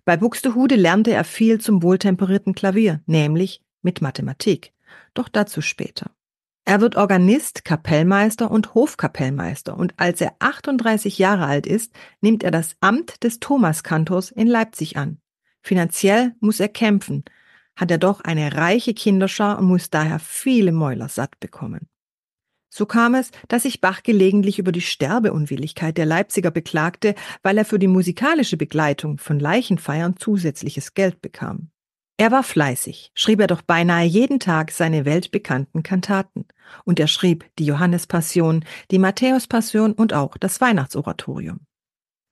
Bei 0.03 0.18
Buxtehude 0.18 0.75
lernte 0.75 1.12
er 1.12 1.24
viel 1.24 1.62
zum 1.62 1.84
wohltemperierten 1.84 2.53
Klavier, 2.53 3.00
nämlich 3.06 3.62
mit 3.82 4.01
Mathematik. 4.01 4.74
Doch 5.13 5.30
dazu 5.30 5.62
später. 5.62 6.12
Er 6.65 6.79
wird 6.79 6.96
Organist, 6.96 7.65
Kapellmeister 7.65 8.50
und 8.50 8.74
Hofkapellmeister 8.74 9.77
und 9.77 9.93
als 9.98 10.22
er 10.22 10.36
38 10.39 11.17
Jahre 11.17 11.46
alt 11.46 11.67
ist, 11.67 11.93
nimmt 12.22 12.41
er 12.43 12.51
das 12.51 12.77
Amt 12.79 13.24
des 13.24 13.39
Thomaskantors 13.39 14.32
in 14.32 14.48
Leipzig 14.48 14.96
an. 14.96 15.20
Finanziell 15.62 16.36
muss 16.39 16.62
er 16.62 16.70
kämpfen, 16.70 17.25
hat 17.75 17.91
er 17.91 17.98
doch 17.98 18.22
eine 18.22 18.55
reiche 18.55 18.93
Kinderschar 18.93 19.60
und 19.60 19.65
muss 19.65 19.89
daher 19.89 20.20
viele 20.20 20.72
Mäuler 20.72 21.10
satt 21.10 21.39
bekommen. 21.41 21.89
So 22.70 22.86
kam 22.86 23.13
es, 23.13 23.32
dass 23.50 23.63
sich 23.63 23.82
Bach 23.82 24.01
gelegentlich 24.01 24.58
über 24.58 24.72
die 24.72 24.82
Sterbeunwilligkeit 24.82 25.98
der 25.98 26.05
Leipziger 26.05 26.50
beklagte, 26.50 27.13
weil 27.43 27.58
er 27.58 27.65
für 27.65 27.77
die 27.77 27.88
musikalische 27.88 28.58
Begleitung 28.58 29.20
von 29.20 29.38
Leichenfeiern 29.38 30.17
zusätzliches 30.17 30.93
Geld 30.93 31.22
bekam. 31.22 31.70
Er 32.17 32.32
war 32.32 32.43
fleißig, 32.43 33.12
schrieb 33.15 33.39
er 33.39 33.48
doch 33.48 33.63
beinahe 33.63 34.05
jeden 34.05 34.39
Tag 34.39 34.72
seine 34.72 35.03
weltbekannten 35.05 35.82
Kantaten. 35.82 36.46
Und 36.86 37.00
er 37.00 37.08
schrieb 37.08 37.46
die 37.58 37.65
Johannespassion, 37.65 38.65
die 38.91 39.00
Matthäuspassion 39.00 39.93
und 39.93 40.13
auch 40.13 40.38
das 40.38 40.62
Weihnachtsoratorium. 40.62 41.62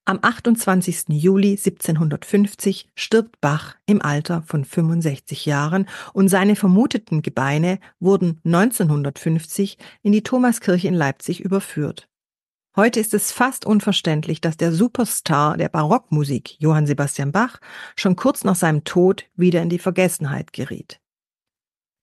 Am 0.05 0.19
28. 0.21 1.09
Juli 1.09 1.51
1750 1.51 2.89
stirbt 2.95 3.39
Bach 3.39 3.75
im 3.85 4.01
Alter 4.01 4.41
von 4.41 4.65
65 4.65 5.45
Jahren 5.45 5.87
und 6.13 6.27
seine 6.27 6.55
vermuteten 6.55 7.21
Gebeine 7.21 7.79
wurden 7.99 8.41
1950 8.43 9.77
in 10.01 10.11
die 10.11 10.23
Thomaskirche 10.23 10.87
in 10.87 10.95
Leipzig 10.95 11.41
überführt. 11.41 12.07
Heute 12.73 13.01
ist 13.01 13.13
es 13.13 13.33
fast 13.33 13.65
unverständlich, 13.65 14.39
dass 14.39 14.55
der 14.55 14.71
Superstar 14.71 15.57
der 15.57 15.67
Barockmusik 15.67 16.55
Johann 16.61 16.87
Sebastian 16.87 17.33
Bach 17.33 17.59
schon 17.97 18.15
kurz 18.15 18.45
nach 18.45 18.55
seinem 18.55 18.85
Tod 18.85 19.25
wieder 19.35 19.61
in 19.61 19.67
die 19.67 19.79
Vergessenheit 19.79 20.53
geriet. 20.53 21.01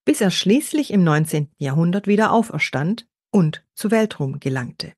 Bis 0.05 0.21
er 0.21 0.29
schließlich 0.29 0.91
im 0.91 1.03
19. 1.03 1.49
Jahrhundert 1.57 2.05
wieder 2.05 2.31
auferstand 2.31 3.07
und 3.31 3.65
zu 3.73 3.89
Weltruhm 3.89 4.39
gelangte. 4.39 4.93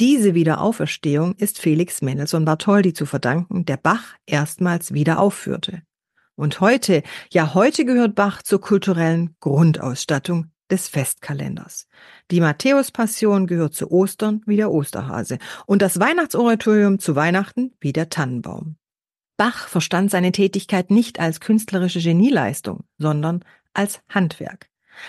Diese 0.00 0.32
Wiederauferstehung 0.32 1.34
ist 1.34 1.58
Felix 1.58 2.00
Mendelssohn 2.00 2.46
Bartholdy 2.46 2.94
zu 2.94 3.04
verdanken, 3.04 3.66
der 3.66 3.76
Bach 3.76 4.14
erstmals 4.24 4.94
wieder 4.94 5.18
aufführte. 5.18 5.82
Und 6.34 6.62
heute, 6.62 7.02
ja 7.30 7.52
heute 7.52 7.84
gehört 7.84 8.14
Bach 8.14 8.40
zur 8.40 8.62
kulturellen 8.62 9.36
Grundausstattung 9.40 10.50
des 10.70 10.88
Festkalenders. 10.88 11.86
Die 12.30 12.40
Matthäus-Passion 12.40 13.46
gehört 13.46 13.74
zu 13.74 13.90
Ostern 13.90 14.42
wie 14.46 14.56
der 14.56 14.70
Osterhase 14.70 15.38
und 15.66 15.82
das 15.82 16.00
Weihnachtsoratorium 16.00 16.98
zu 16.98 17.16
Weihnachten 17.16 17.72
wie 17.80 17.92
der 17.92 18.08
Tannenbaum. 18.08 18.76
Bach 19.36 19.68
verstand 19.68 20.10
seine 20.10 20.32
Tätigkeit 20.32 20.90
nicht 20.90 21.18
als 21.18 21.40
künstlerische 21.40 22.00
Genieleistung, 22.00 22.84
sondern 22.98 23.44
als 23.72 24.00
Handwerk. 24.08 24.68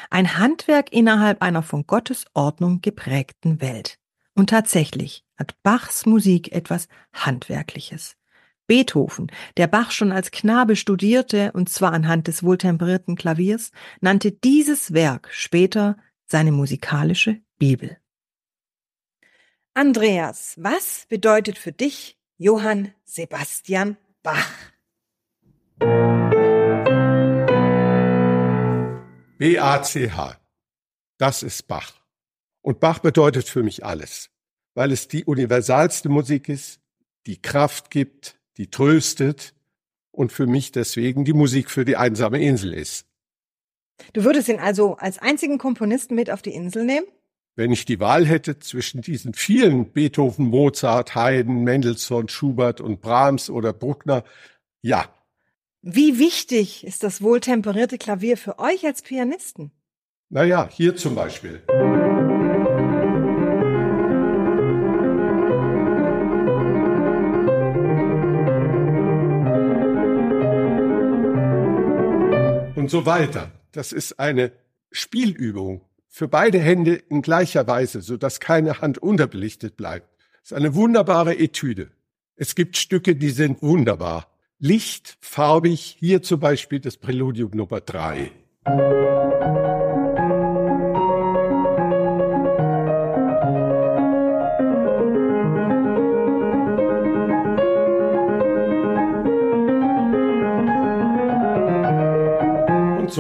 Ein 0.10 0.38
Handwerk 0.38 0.94
innerhalb 0.94 1.42
einer 1.42 1.64
von 1.64 1.86
Gottes 1.86 2.26
Ordnung 2.34 2.82
geprägten 2.82 3.60
Welt. 3.62 3.98
Und 4.34 4.50
tatsächlich 4.50 5.26
hat 5.38 5.56
Bachs 5.64 6.06
Musik 6.06 6.54
etwas 6.54 6.88
Handwerkliches. 7.14 8.16
Beethoven, 8.72 9.30
der 9.58 9.68
Bach 9.68 9.92
schon 9.92 10.14
als 10.14 10.32
Knabe 10.32 10.78
studierte, 10.78 11.52
und 11.52 11.68
zwar 11.68 11.92
anhand 11.92 12.30
des 12.30 12.42
wohltemperierten 12.42 13.18
Klaviers, 13.18 13.72
nannte 14.00 14.32
dieses 14.32 14.94
Werk 14.94 15.28
später 15.34 15.98
seine 16.26 16.54
musikalische 16.54 17.42
Bibel. 17.60 17.98
Andreas, 19.74 20.56
was 20.58 21.06
bedeutet 21.10 21.58
für 21.58 21.74
dich 21.74 22.18
Johann 22.38 22.94
Sebastian 23.04 23.98
Bach? 24.24 24.54
B-A-C-H. 29.38 30.38
Das 31.18 31.44
ist 31.44 31.68
Bach. 31.68 31.96
Und 32.62 32.80
Bach 32.80 33.00
bedeutet 33.00 33.50
für 33.50 33.64
mich 33.64 33.84
alles, 33.84 34.30
weil 34.76 34.94
es 34.94 35.10
die 35.10 35.26
universalste 35.26 36.08
Musik 36.08 36.48
ist, 36.48 36.80
die 37.26 37.42
Kraft 37.42 37.92
gibt, 37.92 38.38
die 38.62 38.70
tröstet 38.70 39.56
und 40.12 40.32
für 40.32 40.46
mich 40.46 40.72
deswegen 40.72 41.26
die 41.26 41.34
Musik 41.34 41.72
für 41.72 41.84
die 41.84 41.98
einsame 41.98 42.40
Insel 42.40 42.76
ist. 42.76 43.08
Du 44.14 44.24
würdest 44.24 44.50
ihn 44.50 44.60
also 44.60 44.98
als 44.98 45.18
einzigen 45.18 45.58
Komponisten 45.58 46.14
mit 46.14 46.30
auf 46.30 46.44
die 46.44 46.54
Insel 46.54 46.86
nehmen? 46.86 47.08
Wenn 47.56 47.72
ich 47.72 47.86
die 47.86 48.00
Wahl 48.00 48.26
hätte 48.28 48.60
zwischen 48.60 49.02
diesen 49.02 49.34
vielen 49.34 49.92
Beethoven, 49.92 50.46
Mozart, 50.48 51.16
Haydn, 51.16 51.64
Mendelssohn, 51.64 52.30
Schubert 52.30 52.82
und 52.82 53.02
Brahms 53.02 53.50
oder 53.50 53.74
Bruckner, 53.74 54.24
ja. 54.84 55.10
Wie 55.82 56.20
wichtig 56.20 56.86
ist 56.86 57.02
das 57.02 57.24
wohltemperierte 57.24 57.98
Klavier 57.98 58.38
für 58.38 58.60
euch 58.60 58.86
als 58.86 59.02
Pianisten? 59.02 59.72
Naja, 60.30 60.70
hier 60.72 60.96
zum 60.96 61.16
Beispiel. 61.16 61.64
So 72.92 73.06
weiter. 73.06 73.52
Das 73.72 73.94
ist 73.94 74.20
eine 74.20 74.52
Spielübung 74.92 75.82
für 76.08 76.28
beide 76.28 76.60
Hände 76.60 76.96
in 76.96 77.22
gleicher 77.22 77.66
Weise, 77.66 78.02
so 78.02 78.18
dass 78.18 78.40
keine 78.40 78.82
Hand 78.82 78.98
unterbelichtet 78.98 79.78
bleibt. 79.78 80.08
Das 80.42 80.52
ist 80.52 80.58
eine 80.58 80.76
wunderbare 80.76 81.38
Etüde. 81.40 81.90
Es 82.36 82.54
gibt 82.54 82.78
Stücke, 82.78 83.16
die 83.16 83.30
sind 83.30 83.62
wunderbar. 83.62 84.28
Licht, 84.60 85.18
farbig, 85.22 85.96
hier 86.00 86.22
zum 86.22 86.40
Beispiel 86.40 86.80
das 86.80 86.98
Präludium 86.98 87.52
Nummer 87.54 87.80
drei. 87.80 88.32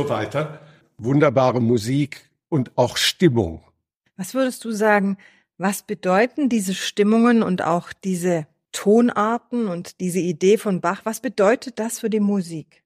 So 0.01 0.09
weiter. 0.09 0.59
Wunderbare 0.97 1.61
Musik 1.61 2.29
und 2.49 2.77
auch 2.77 2.97
Stimmung. 2.97 3.63
Was 4.17 4.33
würdest 4.33 4.65
du 4.65 4.71
sagen, 4.71 5.17
was 5.57 5.83
bedeuten 5.83 6.49
diese 6.49 6.73
Stimmungen 6.73 7.43
und 7.43 7.63
auch 7.63 7.93
diese 7.93 8.47
Tonarten 8.71 9.67
und 9.67 9.99
diese 9.99 10.19
Idee 10.19 10.57
von 10.57 10.81
Bach, 10.81 11.01
was 11.03 11.19
bedeutet 11.19 11.77
das 11.79 11.99
für 11.99 12.09
die 12.09 12.19
Musik? 12.19 12.83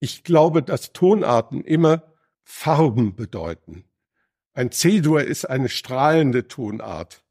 Ich 0.00 0.24
glaube, 0.24 0.62
dass 0.62 0.92
Tonarten 0.92 1.62
immer 1.62 2.02
Farben 2.42 3.14
bedeuten. 3.14 3.84
Ein 4.52 4.72
C-Dur 4.72 5.22
ist 5.22 5.44
eine 5.44 5.68
strahlende 5.68 6.48
Tonart. 6.48 7.22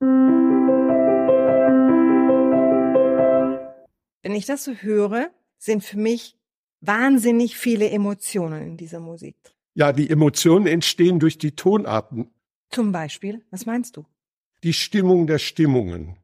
Wenn 4.21 4.35
ich 4.35 4.45
das 4.45 4.63
so 4.63 4.73
höre, 4.73 5.29
sind 5.57 5.83
für 5.83 5.97
mich 5.97 6.37
wahnsinnig 6.81 7.57
viele 7.57 7.89
Emotionen 7.89 8.61
in 8.63 8.77
dieser 8.77 8.99
Musik. 8.99 9.35
Ja, 9.73 9.91
die 9.91 10.09
Emotionen 10.09 10.67
entstehen 10.67 11.19
durch 11.19 11.37
die 11.37 11.55
Tonarten. 11.55 12.31
Zum 12.69 12.91
Beispiel, 12.91 13.43
was 13.51 13.65
meinst 13.65 13.97
du? 13.97 14.05
Die 14.63 14.73
Stimmung 14.73 15.27
der 15.27 15.39
Stimmungen. 15.39 16.17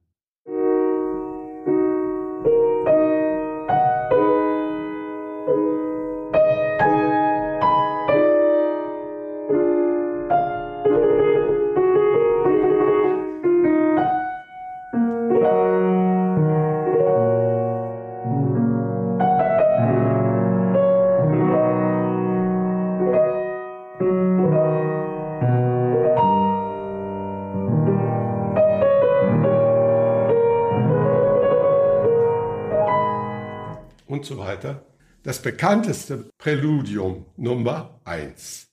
Bekannteste 35.42 36.30
Präludium 36.38 37.26
Nummer 37.36 38.00
1. 38.04 38.68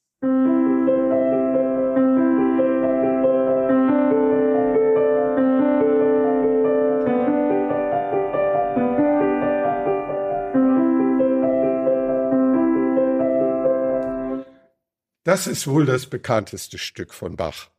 Das 15.25 15.47
ist 15.47 15.67
wohl 15.67 15.87
das 15.87 16.07
bekannteste 16.07 16.79
Stück 16.79 17.15
von 17.15 17.37
Bach. 17.37 17.71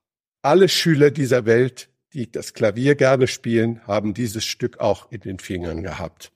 Alle 0.41 0.67
Schüler 0.69 1.12
dieser 1.12 1.45
Welt, 1.45 1.89
die 2.13 2.32
das 2.32 2.54
Klavier 2.54 2.95
gerne 2.95 3.28
spielen, 3.28 3.86
haben 3.86 4.13
dieses 4.13 4.45
Stück 4.45 4.80
auch 4.80 5.12
in 5.12 5.21
den 5.21 5.39
Fingern 5.39 5.84
gehabt. 5.84 6.32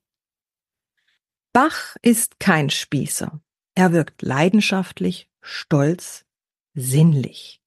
Bach 1.53 1.95
ist 2.01 2.39
kein 2.39 2.71
Spießer. 2.71 3.39
Er 3.75 3.91
wirkt 3.91 4.23
leidenschaftlich, 4.23 5.29
stolz, 5.39 6.25
sinnlich. 6.73 7.61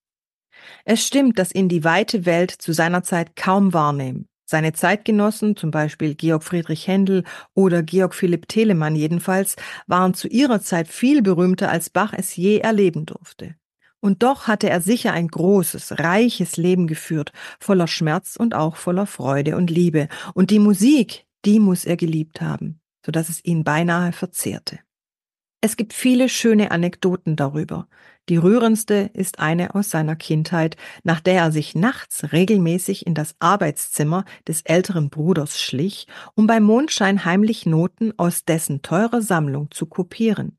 Es 0.85 1.07
stimmt, 1.07 1.39
dass 1.39 1.55
ihn 1.55 1.69
die 1.69 1.85
weite 1.85 2.27
Welt 2.27 2.51
zu 2.51 2.73
seiner 2.73 3.05
Zeit 3.05 3.37
kaum 3.37 3.73
wahrnehmen. 3.73 4.27
Seine 4.45 4.73
Zeitgenossen, 4.73 5.55
zum 5.55 5.71
Beispiel 5.71 6.17
Georg 6.17 6.43
Friedrich 6.43 6.89
Händel 6.89 7.23
oder 7.55 7.85
Georg 7.85 8.17
Philipp 8.17 8.49
Telemann 8.49 8.97
jedenfalls, 8.97 9.55
waren 9.87 10.15
zu 10.15 10.27
ihrer 10.27 10.61
Zeit 10.61 10.89
viel 10.89 11.23
berühmter, 11.23 11.71
als 11.71 11.89
Bach 11.89 12.13
es 12.13 12.35
je 12.35 12.59
erleben 12.59 13.07
durfte. 13.07 13.55
Und 14.01 14.25
doch 14.25 14.49
hatte 14.49 14.69
er 14.69 14.81
sicher 14.81 15.13
ein 15.13 15.29
großes, 15.29 16.01
reiches 16.01 16.57
Leben 16.57 16.89
geführt, 16.89 17.31
voller 17.61 17.87
Schmerz 17.87 18.35
und 18.35 18.53
auch 18.53 18.75
voller 18.75 19.07
Freude 19.07 19.57
und 19.57 19.71
Liebe. 19.71 20.09
Und 20.35 20.51
die 20.51 20.59
Musik, 20.59 21.25
die 21.45 21.61
muss 21.61 21.85
er 21.85 21.97
geliebt 21.97 22.41
haben, 22.41 22.81
so 23.07 23.13
dass 23.13 23.29
es 23.29 23.43
ihn 23.45 23.63
beinahe 23.63 24.11
verzehrte. 24.11 24.81
Es 25.61 25.77
gibt 25.77 25.93
viele 25.93 26.29
schöne 26.29 26.73
Anekdoten 26.73 27.37
darüber. 27.37 27.87
Die 28.29 28.37
rührendste 28.37 29.11
ist 29.15 29.39
eine 29.39 29.77
aus 29.77 29.91
seiner 29.91 30.17
Kindheit, 30.17 30.77
nach 31.05 31.21
der 31.21 31.35
er 31.35 31.53
sich 31.53 31.77
nachts 31.77 32.33
regelmäßig 32.33 33.07
in 33.07 33.15
das 33.15 33.37
Arbeitszimmer 33.39 34.25
des 34.49 34.63
älteren 34.63 35.09
Bruders 35.09 35.61
schlich, 35.61 36.09
um 36.35 36.49
beim 36.49 36.65
Mondschein 36.65 37.25
heimlich 37.25 37.65
Noten 37.65 38.13
aus 38.19 38.45
dessen 38.45 38.83
teurer 38.83 39.23
Sammlung 39.23 39.71
zu 39.71 39.87
kopieren. 39.87 40.59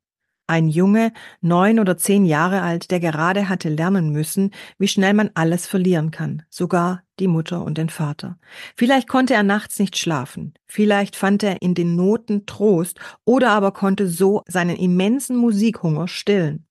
Ein 0.50 0.70
Junge, 0.70 1.12
neun 1.42 1.78
oder 1.78 1.98
zehn 1.98 2.26
Jahre 2.26 2.62
alt, 2.62 2.90
der 2.90 3.02
gerade 3.02 3.50
hatte 3.50 3.68
lernen 3.68 4.12
müssen, 4.12 4.52
wie 4.80 4.88
schnell 4.88 5.14
man 5.14 5.30
alles 5.34 5.68
verlieren 5.68 6.10
kann, 6.10 6.44
sogar 6.50 7.04
die 7.20 7.28
Mutter 7.28 7.64
und 7.66 7.78
den 7.78 7.90
Vater. 7.90 8.40
Vielleicht 8.76 9.10
konnte 9.10 9.34
er 9.34 9.44
nachts 9.44 9.78
nicht 9.78 9.98
schlafen, 9.98 10.54
vielleicht 10.66 11.18
fand 11.18 11.44
er 11.44 11.62
in 11.62 11.76
den 11.76 11.98
Noten 11.98 12.46
Trost 12.46 12.98
oder 13.26 13.52
aber 13.52 13.74
konnte 13.74 14.08
so 14.08 14.44
seinen 14.48 14.78
immensen 14.78 15.36
Musikhunger 15.36 16.08
stillen. 16.08 16.66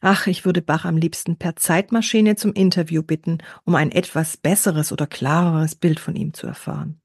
Ach, 0.00 0.26
ich 0.26 0.46
würde 0.46 0.62
Bach 0.62 0.86
am 0.86 0.96
liebsten 0.96 1.36
per 1.36 1.56
Zeitmaschine 1.56 2.36
zum 2.36 2.54
Interview 2.54 3.02
bitten, 3.02 3.38
um 3.64 3.74
ein 3.74 3.92
etwas 3.92 4.38
besseres 4.38 4.90
oder 4.90 5.06
klareres 5.06 5.74
Bild 5.74 6.00
von 6.00 6.16
ihm 6.16 6.32
zu 6.32 6.46
erfahren. 6.46 6.98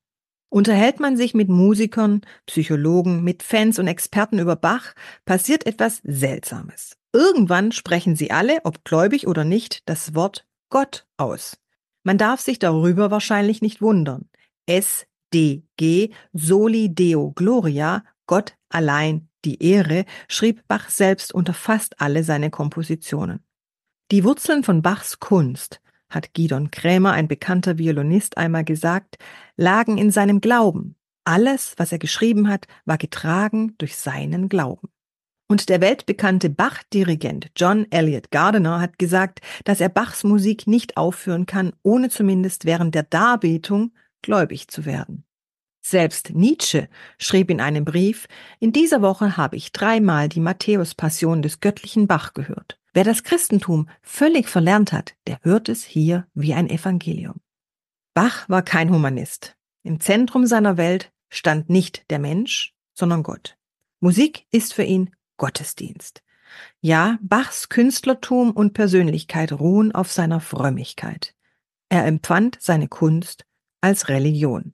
Unterhält 0.52 1.00
man 1.00 1.16
sich 1.16 1.34
mit 1.34 1.48
Musikern, 1.48 2.20
Psychologen, 2.46 3.24
mit 3.24 3.42
Fans 3.42 3.80
und 3.80 3.88
Experten 3.88 4.38
über 4.38 4.58
Bach, 4.58 4.94
passiert 5.24 5.66
etwas 5.66 6.02
Seltsames. 6.04 6.98
Irgendwann 7.14 7.72
sprechen 7.72 8.18
sie 8.18 8.32
alle, 8.32 8.60
ob 8.66 8.84
gläubig 8.84 9.28
oder 9.28 9.46
nicht, 9.46 9.88
das 9.88 10.14
Wort 10.14 10.46
Gott 10.70 11.08
aus. 11.16 11.58
Man 12.04 12.18
darf 12.18 12.42
sich 12.42 12.60
darüber 12.60 13.12
wahrscheinlich 13.12 13.62
nicht 13.62 13.82
wundern. 13.82 14.30
S-D-G, 14.66 16.10
Soli 16.34 16.94
Deo 16.94 17.32
Gloria, 17.32 18.04
Gott 18.28 18.58
allein 18.68 19.30
die 19.46 19.64
Ehre, 19.64 20.04
schrieb 20.28 20.68
Bach 20.68 20.90
selbst 20.90 21.34
unter 21.34 21.54
fast 21.54 22.02
alle 22.02 22.26
seine 22.26 22.50
Kompositionen. 22.50 23.40
Die 24.12 24.26
Wurzeln 24.26 24.66
von 24.66 24.82
Bachs 24.82 25.22
Kunst 25.22 25.80
hat 26.12 26.34
Gidon 26.34 26.70
Krämer, 26.70 27.14
ein 27.14 27.28
bekannter 27.28 27.78
Violinist, 27.78 28.38
einmal 28.38 28.64
gesagt, 28.64 29.18
lagen 29.58 29.98
in 29.98 30.12
seinem 30.12 30.42
Glauben. 30.42 30.96
Alles, 31.24 31.74
was 31.78 31.92
er 31.92 32.00
geschrieben 32.00 32.48
hat, 32.48 32.68
war 32.86 32.98
getragen 32.98 33.76
durch 33.78 33.98
seinen 33.98 34.50
Glauben. 34.50 34.90
Und 35.48 35.68
der 35.68 35.82
weltbekannte 35.82 36.50
Bach-Dirigent 36.50 37.52
John 37.58 37.86
Elliott 37.90 38.32
Gardiner 38.32 38.80
hat 38.80 38.98
gesagt, 38.98 39.42
dass 39.66 39.82
er 39.82 39.90
Bachs 39.90 40.24
Musik 40.24 40.66
nicht 40.66 40.96
aufführen 40.96 41.46
kann, 41.46 41.74
ohne 41.84 42.10
zumindest 42.10 42.66
während 42.66 42.96
der 42.96 43.04
Darbietung 43.04 43.92
gläubig 44.22 44.70
zu 44.70 44.86
werden. 44.86 45.26
Selbst 45.84 46.30
Nietzsche 46.34 46.88
schrieb 47.18 47.50
in 47.50 47.60
einem 47.60 47.86
Brief, 47.86 48.28
in 48.60 48.72
dieser 48.72 49.02
Woche 49.02 49.36
habe 49.36 49.58
ich 49.58 49.72
dreimal 49.72 50.30
die 50.30 50.40
Matthäus-Passion 50.40 51.42
des 51.42 51.60
göttlichen 51.60 52.08
Bach 52.08 52.34
gehört. 52.34 52.80
Wer 52.94 53.04
das 53.06 53.24
Christentum 53.24 53.88
völlig 54.02 54.50
verlernt 54.50 54.92
hat, 54.92 55.16
der 55.28 55.40
hört 55.44 55.70
es 55.70 55.84
hier 55.84 56.28
wie 56.34 56.54
ein 56.54 56.70
Evangelium. 56.70 57.40
Bach 58.14 58.50
war 58.50 58.64
kein 58.64 58.92
Humanist. 58.92 59.56
Im 59.84 60.00
Zentrum 60.00 60.46
seiner 60.46 60.76
Welt 60.76 61.12
stand 61.30 61.70
nicht 61.70 62.10
der 62.10 62.20
Mensch, 62.20 62.74
sondern 62.94 63.24
Gott. 63.24 63.58
Musik 64.02 64.46
ist 64.52 64.74
für 64.74 64.84
ihn 64.84 65.12
Gottesdienst. 65.38 66.22
Ja, 66.82 67.18
Bachs 67.22 67.70
Künstlertum 67.70 68.52
und 68.52 68.74
Persönlichkeit 68.74 69.54
ruhen 69.54 69.94
auf 69.94 70.12
seiner 70.12 70.42
Frömmigkeit. 70.42 71.34
Er 71.88 72.06
empfand 72.06 72.58
seine 72.60 72.90
Kunst 72.90 73.46
als 73.80 74.10
Religion. 74.10 74.74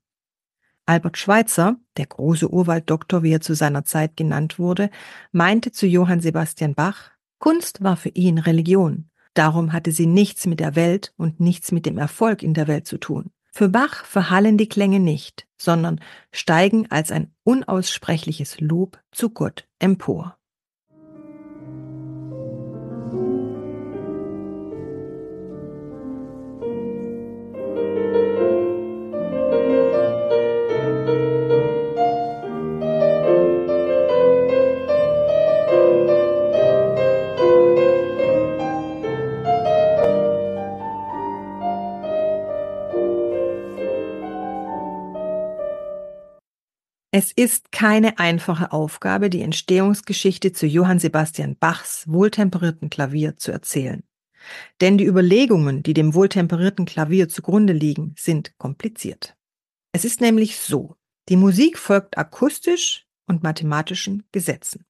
Albert 0.87 1.17
Schweitzer, 1.17 1.75
der 1.97 2.07
große 2.07 2.49
Urwalddoktor, 2.49 3.21
wie 3.21 3.33
er 3.33 3.41
zu 3.41 3.53
seiner 3.53 3.83
Zeit 3.83 4.17
genannt 4.17 4.57
wurde, 4.57 4.89
meinte 5.31 5.71
zu 5.71 5.85
Johann 5.85 6.21
Sebastian 6.21 6.73
Bach, 6.73 7.11
Kunst 7.39 7.83
war 7.83 7.97
für 7.97 8.09
ihn 8.09 8.37
Religion. 8.37 9.09
Darum 9.33 9.73
hatte 9.73 9.91
sie 9.91 10.07
nichts 10.07 10.47
mit 10.47 10.59
der 10.59 10.75
Welt 10.75 11.13
und 11.17 11.39
nichts 11.39 11.71
mit 11.71 11.85
dem 11.85 11.97
Erfolg 11.97 12.41
in 12.41 12.53
der 12.53 12.67
Welt 12.67 12.87
zu 12.87 12.97
tun. 12.97 13.31
Für 13.51 13.69
Bach 13.69 14.05
verhallen 14.05 14.57
die 14.57 14.69
Klänge 14.69 14.99
nicht, 14.99 15.47
sondern 15.57 15.99
steigen 16.31 16.91
als 16.91 17.11
ein 17.11 17.33
unaussprechliches 17.43 18.59
Lob 18.59 18.99
zu 19.11 19.29
Gott 19.29 19.67
empor. 19.79 20.36
Es 47.19 47.31
ist 47.31 47.71
keine 47.71 48.19
einfache 48.19 48.71
Aufgabe, 48.71 49.31
die 49.31 49.41
Entstehungsgeschichte 49.41 50.53
zu 50.53 50.67
Johann 50.67 50.99
Sebastian 50.99 51.55
Bachs 51.55 52.03
wohltemperierten 52.07 52.91
Klavier 52.91 53.37
zu 53.37 53.51
erzählen. 53.51 54.03
Denn 54.81 54.99
die 54.99 55.05
Überlegungen, 55.05 55.81
die 55.81 55.95
dem 55.95 56.13
wohltemperierten 56.13 56.85
Klavier 56.85 57.27
zugrunde 57.27 57.73
liegen, 57.73 58.13
sind 58.19 58.55
kompliziert. 58.59 59.35
Es 59.93 60.05
ist 60.05 60.21
nämlich 60.21 60.59
so, 60.59 60.95
die 61.27 61.37
Musik 61.37 61.79
folgt 61.79 62.19
akustisch 62.19 63.07
und 63.25 63.41
mathematischen 63.41 64.21
Gesetzen. 64.31 64.85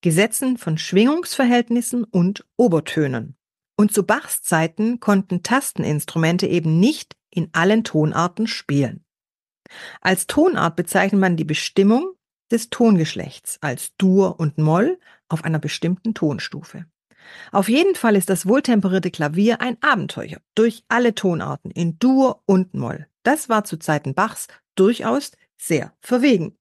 Gesetzen 0.00 0.58
von 0.58 0.78
Schwingungsverhältnissen 0.78 2.02
und 2.02 2.44
Obertönen. 2.56 3.36
Und 3.76 3.94
zu 3.94 4.02
Bachs 4.02 4.42
Zeiten 4.42 4.98
konnten 4.98 5.44
Tasteninstrumente 5.44 6.48
eben 6.48 6.80
nicht 6.80 7.14
in 7.30 7.50
allen 7.52 7.84
Tonarten 7.84 8.48
spielen. 8.48 9.05
Als 10.00 10.26
Tonart 10.26 10.76
bezeichnet 10.76 11.20
man 11.20 11.36
die 11.36 11.44
Bestimmung 11.44 12.12
des 12.50 12.70
Tongeschlechts 12.70 13.58
als 13.60 13.96
Dur 13.96 14.38
und 14.38 14.58
Moll 14.58 14.98
auf 15.28 15.44
einer 15.44 15.58
bestimmten 15.58 16.14
Tonstufe. 16.14 16.86
Auf 17.50 17.68
jeden 17.68 17.94
Fall 17.94 18.16
ist 18.16 18.30
das 18.30 18.46
wohltemperierte 18.46 19.10
Klavier 19.10 19.60
ein 19.60 19.76
Abenteuer 19.80 20.38
durch 20.54 20.84
alle 20.88 21.14
Tonarten 21.14 21.70
in 21.70 21.98
Dur 21.98 22.42
und 22.46 22.74
Moll. 22.74 23.06
Das 23.24 23.48
war 23.48 23.64
zu 23.64 23.78
Zeiten 23.78 24.14
Bachs 24.14 24.46
durchaus 24.76 25.32
sehr 25.56 25.92
verwegen. 26.00 26.56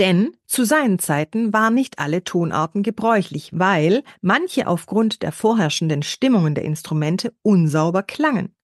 Denn 0.00 0.34
zu 0.46 0.64
seinen 0.64 0.98
Zeiten 0.98 1.52
waren 1.52 1.74
nicht 1.74 1.98
alle 1.98 2.24
Tonarten 2.24 2.82
gebräuchlich, 2.82 3.50
weil 3.52 4.02
manche 4.22 4.66
aufgrund 4.66 5.22
der 5.22 5.30
vorherrschenden 5.30 6.02
Stimmungen 6.02 6.54
der 6.54 6.64
Instrumente 6.64 7.34
unsauber 7.42 8.02
klangen. 8.02 8.54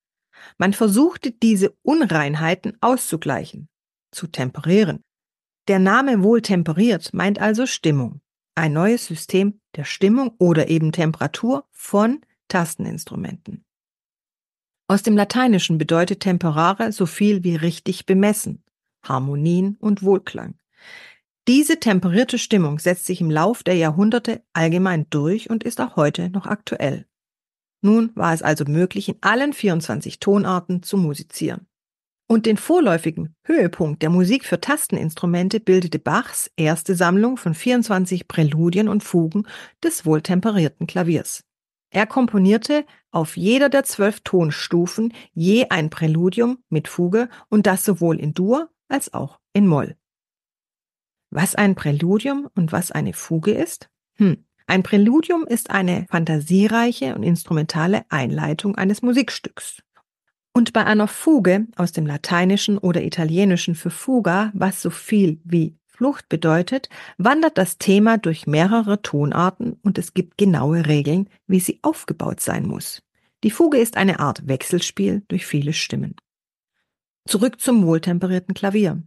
Man 0.58 0.72
versuchte 0.72 1.32
diese 1.32 1.76
Unreinheiten 1.82 2.76
auszugleichen, 2.80 3.68
zu 4.10 4.26
temperieren. 4.26 5.02
Der 5.68 5.78
Name 5.78 6.22
wohl 6.22 6.42
temperiert 6.42 7.12
meint 7.12 7.40
also 7.40 7.66
Stimmung. 7.66 8.20
Ein 8.54 8.72
neues 8.72 9.06
System 9.06 9.60
der 9.74 9.84
Stimmung 9.84 10.34
oder 10.38 10.68
eben 10.68 10.92
Temperatur 10.92 11.66
von 11.72 12.20
Tasteninstrumenten. 12.48 13.64
Aus 14.88 15.02
dem 15.02 15.16
Lateinischen 15.16 15.78
bedeutet 15.78 16.20
temperare 16.20 16.92
so 16.92 17.06
viel 17.06 17.42
wie 17.42 17.56
richtig 17.56 18.06
bemessen, 18.06 18.62
Harmonien 19.02 19.76
und 19.80 20.02
Wohlklang. 20.02 20.54
Diese 21.48 21.78
temperierte 21.78 22.38
Stimmung 22.38 22.78
setzt 22.78 23.06
sich 23.06 23.20
im 23.20 23.30
Lauf 23.30 23.62
der 23.62 23.74
Jahrhunderte 23.74 24.42
allgemein 24.52 25.06
durch 25.10 25.50
und 25.50 25.64
ist 25.64 25.80
auch 25.80 25.96
heute 25.96 26.30
noch 26.30 26.46
aktuell. 26.46 27.06
Nun 27.82 28.10
war 28.14 28.32
es 28.32 28.42
also 28.42 28.64
möglich, 28.64 29.08
in 29.08 29.16
allen 29.20 29.52
24 29.52 30.18
Tonarten 30.18 30.82
zu 30.82 30.96
musizieren. 30.96 31.66
Und 32.28 32.46
den 32.46 32.56
vorläufigen 32.56 33.36
Höhepunkt 33.44 34.02
der 34.02 34.10
Musik 34.10 34.44
für 34.44 34.60
Tasteninstrumente 34.60 35.60
bildete 35.60 36.00
Bachs 36.00 36.50
erste 36.56 36.96
Sammlung 36.96 37.36
von 37.36 37.54
24 37.54 38.26
Präludien 38.26 38.88
und 38.88 39.04
Fugen 39.04 39.46
des 39.84 40.04
wohltemperierten 40.04 40.88
Klaviers. 40.88 41.44
Er 41.90 42.06
komponierte 42.06 42.84
auf 43.12 43.36
jeder 43.36 43.68
der 43.68 43.84
zwölf 43.84 44.20
Tonstufen 44.20 45.14
je 45.32 45.66
ein 45.70 45.88
Präludium 45.88 46.58
mit 46.68 46.88
Fuge 46.88 47.28
und 47.48 47.66
das 47.66 47.84
sowohl 47.84 48.18
in 48.18 48.34
Dur 48.34 48.70
als 48.88 49.14
auch 49.14 49.38
in 49.52 49.66
Moll. 49.66 49.96
Was 51.30 51.54
ein 51.54 51.74
Präludium 51.74 52.48
und 52.54 52.72
was 52.72 52.90
eine 52.90 53.12
Fuge 53.12 53.52
ist? 53.52 53.88
Hm. 54.16 54.45
Ein 54.66 54.82
Präludium 54.82 55.46
ist 55.46 55.70
eine 55.70 56.06
fantasiereiche 56.10 57.14
und 57.14 57.22
instrumentale 57.22 58.04
Einleitung 58.08 58.74
eines 58.76 59.00
Musikstücks. 59.00 59.82
Und 60.52 60.72
bei 60.72 60.84
einer 60.84 61.06
Fuge 61.06 61.66
aus 61.76 61.92
dem 61.92 62.06
Lateinischen 62.06 62.78
oder 62.78 63.02
Italienischen 63.02 63.74
für 63.74 63.90
Fuga, 63.90 64.50
was 64.54 64.82
so 64.82 64.90
viel 64.90 65.38
wie 65.44 65.76
Flucht 65.86 66.28
bedeutet, 66.28 66.88
wandert 67.16 67.58
das 67.58 67.78
Thema 67.78 68.18
durch 68.18 68.46
mehrere 68.46 69.02
Tonarten 69.02 69.78
und 69.82 69.98
es 69.98 70.14
gibt 70.14 70.36
genaue 70.36 70.86
Regeln, 70.86 71.28
wie 71.46 71.60
sie 71.60 71.78
aufgebaut 71.82 72.40
sein 72.40 72.66
muss. 72.66 73.02
Die 73.44 73.50
Fuge 73.50 73.78
ist 73.78 73.96
eine 73.96 74.18
Art 74.18 74.48
Wechselspiel 74.48 75.22
durch 75.28 75.46
viele 75.46 75.72
Stimmen. 75.72 76.16
Zurück 77.28 77.60
zum 77.60 77.86
wohltemperierten 77.86 78.54
Klavier. 78.54 79.02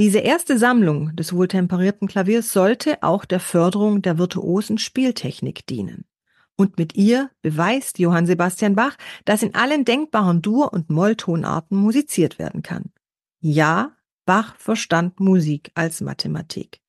Diese 0.00 0.20
erste 0.20 0.56
Sammlung 0.56 1.14
des 1.14 1.34
wohltemperierten 1.34 2.08
Klaviers 2.08 2.54
sollte 2.54 3.02
auch 3.02 3.26
der 3.26 3.38
Förderung 3.38 4.00
der 4.00 4.16
virtuosen 4.16 4.78
Spieltechnik 4.78 5.66
dienen. 5.66 6.06
Und 6.56 6.78
mit 6.78 6.94
ihr 6.94 7.28
beweist 7.42 7.98
Johann 7.98 8.24
Sebastian 8.24 8.74
Bach, 8.74 8.96
dass 9.26 9.42
in 9.42 9.54
allen 9.54 9.84
denkbaren 9.84 10.40
Dur- 10.40 10.72
und 10.72 10.88
Molltonarten 10.88 11.76
musiziert 11.76 12.38
werden 12.38 12.62
kann. 12.62 12.84
Ja, 13.40 13.94
Bach 14.24 14.56
verstand 14.56 15.20
Musik 15.20 15.70
als 15.74 16.00
Mathematik. 16.00 16.80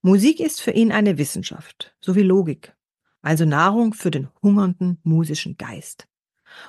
Musik 0.00 0.40
ist 0.40 0.62
für 0.62 0.70
ihn 0.70 0.92
eine 0.92 1.18
Wissenschaft, 1.18 1.94
sowie 2.00 2.22
Logik, 2.22 2.74
also 3.20 3.44
Nahrung 3.44 3.92
für 3.92 4.10
den 4.10 4.28
hungernden 4.42 4.98
musischen 5.02 5.58
Geist. 5.58 6.08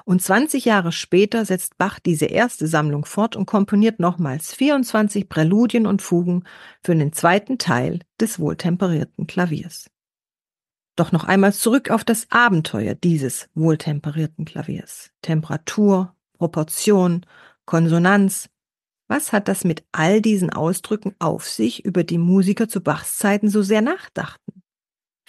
Und 0.05 0.21
20 0.21 0.65
Jahre 0.65 0.91
später 0.91 1.45
setzt 1.45 1.77
Bach 1.77 1.99
diese 1.99 2.25
erste 2.25 2.67
Sammlung 2.67 3.05
fort 3.05 3.35
und 3.35 3.45
komponiert 3.45 3.99
nochmals 3.99 4.53
24 4.53 5.29
Präludien 5.29 5.87
und 5.87 6.01
Fugen 6.01 6.43
für 6.83 6.95
den 6.95 7.13
zweiten 7.13 7.57
Teil 7.57 7.99
des 8.19 8.39
wohltemperierten 8.39 9.27
Klaviers. 9.27 9.89
Doch 10.95 11.11
noch 11.11 11.25
einmal 11.25 11.53
zurück 11.53 11.91
auf 11.91 12.03
das 12.03 12.27
Abenteuer 12.31 12.95
dieses 12.95 13.49
wohltemperierten 13.53 14.45
Klaviers. 14.45 15.11
Temperatur, 15.21 16.15
Proportion, 16.37 17.25
Konsonanz. 17.65 18.49
Was 19.07 19.31
hat 19.31 19.47
das 19.47 19.63
mit 19.63 19.85
all 19.91 20.21
diesen 20.21 20.51
Ausdrücken 20.51 21.15
auf 21.19 21.47
sich, 21.47 21.85
über 21.85 22.03
die 22.03 22.17
Musiker 22.17 22.67
zu 22.67 22.81
Bachs 22.81 23.17
Zeiten 23.17 23.49
so 23.49 23.61
sehr 23.61 23.81
nachdachten? 23.81 24.46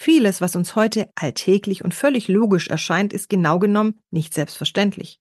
Vieles, 0.01 0.39
was 0.39 0.55
uns 0.55 0.77
heute 0.77 1.09
alltäglich 1.15 1.83
und 1.83 1.93
völlig 1.93 2.29
logisch 2.29 2.69
erscheint, 2.69 3.11
ist 3.11 3.27
genau 3.27 3.59
genommen 3.59 4.01
nicht 4.11 4.33
selbstverständlich. 4.33 5.19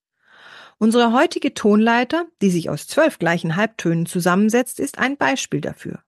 Unsere 0.79 1.13
heutige 1.13 1.53
Tonleiter, 1.53 2.27
die 2.41 2.51
sich 2.51 2.71
aus 2.71 2.87
zwölf 2.87 3.19
gleichen 3.19 3.57
Halbtönen 3.57 4.07
zusammensetzt, 4.07 4.79
ist 4.79 4.99
ein 4.99 5.17
Beispiel 5.17 5.61
dafür. 5.61 6.05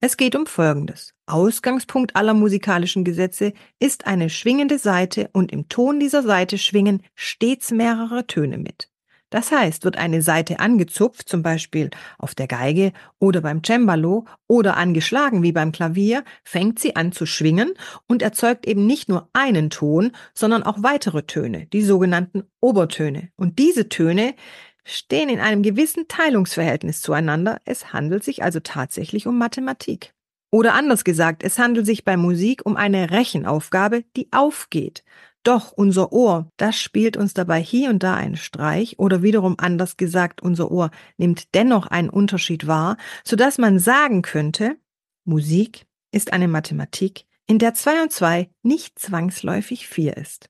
Es 0.00 0.16
geht 0.16 0.36
um 0.36 0.46
Folgendes. 0.46 1.12
Ausgangspunkt 1.26 2.14
aller 2.14 2.34
musikalischen 2.34 3.02
Gesetze 3.02 3.52
ist 3.80 4.06
eine 4.06 4.30
schwingende 4.30 4.78
Saite 4.78 5.28
und 5.32 5.50
im 5.50 5.68
Ton 5.68 5.98
dieser 5.98 6.22
Saite 6.22 6.56
schwingen 6.56 7.02
stets 7.16 7.72
mehrere 7.72 8.28
Töne 8.28 8.58
mit. 8.58 8.93
Das 9.34 9.50
heißt, 9.50 9.84
wird 9.84 9.98
eine 9.98 10.22
Saite 10.22 10.60
angezupft, 10.60 11.28
zum 11.28 11.42
Beispiel 11.42 11.90
auf 12.18 12.36
der 12.36 12.46
Geige 12.46 12.92
oder 13.18 13.40
beim 13.40 13.64
Cembalo 13.64 14.26
oder 14.46 14.76
angeschlagen 14.76 15.42
wie 15.42 15.50
beim 15.50 15.72
Klavier, 15.72 16.22
fängt 16.44 16.78
sie 16.78 16.94
an 16.94 17.10
zu 17.10 17.26
schwingen 17.26 17.74
und 18.06 18.22
erzeugt 18.22 18.64
eben 18.64 18.86
nicht 18.86 19.08
nur 19.08 19.28
einen 19.32 19.70
Ton, 19.70 20.12
sondern 20.34 20.62
auch 20.62 20.84
weitere 20.84 21.24
Töne, 21.24 21.66
die 21.66 21.82
sogenannten 21.82 22.44
Obertöne. 22.60 23.30
Und 23.34 23.58
diese 23.58 23.88
Töne 23.88 24.36
stehen 24.84 25.28
in 25.28 25.40
einem 25.40 25.64
gewissen 25.64 26.06
Teilungsverhältnis 26.06 27.00
zueinander. 27.00 27.60
Es 27.64 27.92
handelt 27.92 28.22
sich 28.22 28.44
also 28.44 28.60
tatsächlich 28.60 29.26
um 29.26 29.36
Mathematik. 29.36 30.14
Oder 30.52 30.74
anders 30.74 31.02
gesagt, 31.02 31.42
es 31.42 31.58
handelt 31.58 31.86
sich 31.86 32.04
bei 32.04 32.16
Musik 32.16 32.64
um 32.64 32.76
eine 32.76 33.10
Rechenaufgabe, 33.10 34.04
die 34.16 34.28
aufgeht. 34.30 35.02
Doch 35.44 35.72
unser 35.72 36.10
Ohr, 36.12 36.50
das 36.56 36.80
spielt 36.80 37.18
uns 37.18 37.34
dabei 37.34 37.60
hier 37.60 37.90
und 37.90 38.02
da 38.02 38.14
einen 38.14 38.36
Streich 38.36 38.98
oder 38.98 39.22
wiederum 39.22 39.56
anders 39.58 39.98
gesagt, 39.98 40.42
unser 40.42 40.70
Ohr 40.70 40.90
nimmt 41.18 41.54
dennoch 41.54 41.86
einen 41.86 42.08
Unterschied 42.08 42.66
wahr, 42.66 42.96
so 43.24 43.36
dass 43.36 43.58
man 43.58 43.78
sagen 43.78 44.22
könnte, 44.22 44.78
Musik 45.24 45.86
ist 46.12 46.32
eine 46.32 46.48
Mathematik, 46.48 47.26
in 47.46 47.58
der 47.58 47.74
zwei 47.74 48.02
und 48.02 48.10
zwei 48.10 48.50
nicht 48.62 48.98
zwangsläufig 48.98 49.86
vier 49.86 50.16
ist. 50.16 50.48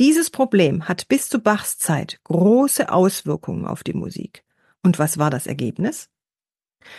Dieses 0.00 0.30
Problem 0.30 0.88
hat 0.88 1.06
bis 1.06 1.28
zu 1.28 1.38
Bachs 1.38 1.78
Zeit 1.78 2.18
große 2.24 2.90
Auswirkungen 2.90 3.66
auf 3.66 3.84
die 3.84 3.94
Musik. 3.94 4.42
Und 4.82 4.98
was 4.98 5.18
war 5.18 5.30
das 5.30 5.46
Ergebnis? 5.46 6.08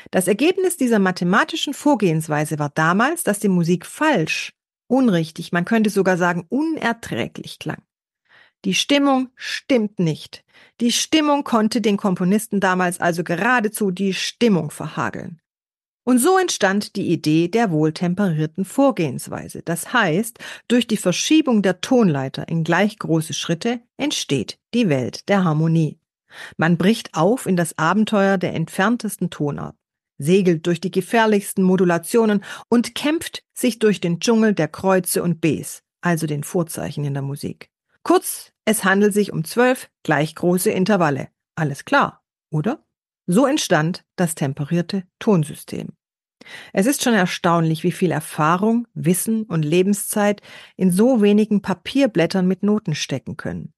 Das 0.09 0.29
Ergebnis 0.29 0.77
dieser 0.77 0.99
mathematischen 0.99 1.73
Vorgehensweise 1.73 2.57
war 2.59 2.69
damals, 2.69 3.23
dass 3.23 3.39
die 3.39 3.49
Musik 3.49 3.85
falsch 3.85 4.53
unrichtig, 4.87 5.51
man 5.51 5.65
könnte 5.65 5.89
sogar 5.89 6.17
sagen 6.17 6.45
unerträglich 6.49 7.59
klang. 7.59 7.81
Die 8.65 8.73
Stimmung 8.73 9.29
stimmt 9.35 9.99
nicht. 9.99 10.43
Die 10.81 10.91
Stimmung 10.91 11.43
konnte 11.43 11.81
den 11.81 11.97
Komponisten 11.97 12.59
damals 12.59 12.99
also 12.99 13.23
geradezu 13.23 13.91
die 13.91 14.13
Stimmung 14.13 14.71
verhageln. 14.71 15.39
Und 16.03 16.19
so 16.19 16.37
entstand 16.37 16.95
die 16.95 17.11
Idee 17.11 17.47
der 17.47 17.71
wohltemperierten 17.71 18.63
Vorgehensweise. 18.63 19.63
Das 19.63 19.91
heißt, 19.91 20.37
durch 20.67 20.87
die 20.87 20.97
Verschiebung 20.97 21.63
der 21.63 21.81
Tonleiter 21.81 22.47
in 22.47 22.63
gleich 22.63 22.99
große 22.99 23.33
Schritte 23.33 23.81
entsteht 23.97 24.59
die 24.73 24.89
Welt 24.89 25.27
der 25.29 25.43
Harmonie. 25.43 25.99
Man 26.57 26.77
bricht 26.77 27.15
auf 27.15 27.45
in 27.45 27.55
das 27.55 27.77
Abenteuer 27.77 28.37
der 28.37 28.53
entferntesten 28.53 29.29
Tonart 29.29 29.75
segelt 30.17 30.65
durch 30.67 30.81
die 30.81 30.91
gefährlichsten 30.91 31.63
Modulationen 31.63 32.43
und 32.69 32.95
kämpft 32.95 33.43
sich 33.53 33.79
durch 33.79 33.99
den 33.99 34.19
Dschungel 34.19 34.53
der 34.53 34.67
Kreuze 34.67 35.23
und 35.23 35.41
Bs, 35.41 35.83
also 36.01 36.27
den 36.27 36.43
Vorzeichen 36.43 37.05
in 37.05 37.13
der 37.13 37.23
Musik. 37.23 37.69
Kurz, 38.03 38.51
es 38.65 38.83
handelt 38.83 39.13
sich 39.13 39.33
um 39.33 39.43
zwölf 39.43 39.89
gleich 40.03 40.35
große 40.35 40.71
Intervalle. 40.71 41.29
Alles 41.55 41.85
klar, 41.85 42.23
oder? 42.51 42.85
So 43.27 43.45
entstand 43.45 44.05
das 44.15 44.35
temperierte 44.35 45.03
Tonsystem. 45.19 45.93
Es 46.73 46.85
ist 46.85 47.03
schon 47.03 47.13
erstaunlich, 47.13 47.83
wie 47.83 47.91
viel 47.91 48.11
Erfahrung, 48.11 48.87
Wissen 48.93 49.43
und 49.43 49.63
Lebenszeit 49.63 50.41
in 50.75 50.91
so 50.91 51.21
wenigen 51.21 51.61
Papierblättern 51.61 52.47
mit 52.47 52.61
Noten 52.61 52.93
stecken 52.93 53.35
können. 53.37 53.73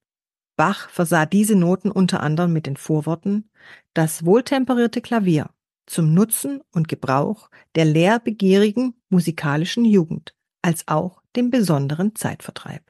Bach 0.57 0.89
versah 0.89 1.25
diese 1.25 1.55
Noten 1.55 1.91
unter 1.91 2.21
anderem 2.21 2.51
mit 2.51 2.65
den 2.65 2.77
Vorworten 2.77 3.49
Das 3.93 4.25
wohltemperierte 4.25 5.01
Klavier 5.01 5.49
zum 5.87 6.13
Nutzen 6.13 6.61
und 6.71 6.87
Gebrauch 6.87 7.49
der 7.75 7.85
lehrbegierigen 7.85 8.93
musikalischen 9.09 9.85
Jugend, 9.85 10.35
als 10.61 10.87
auch 10.87 11.21
dem 11.35 11.49
besonderen 11.49 12.15
Zeitvertreib. 12.15 12.83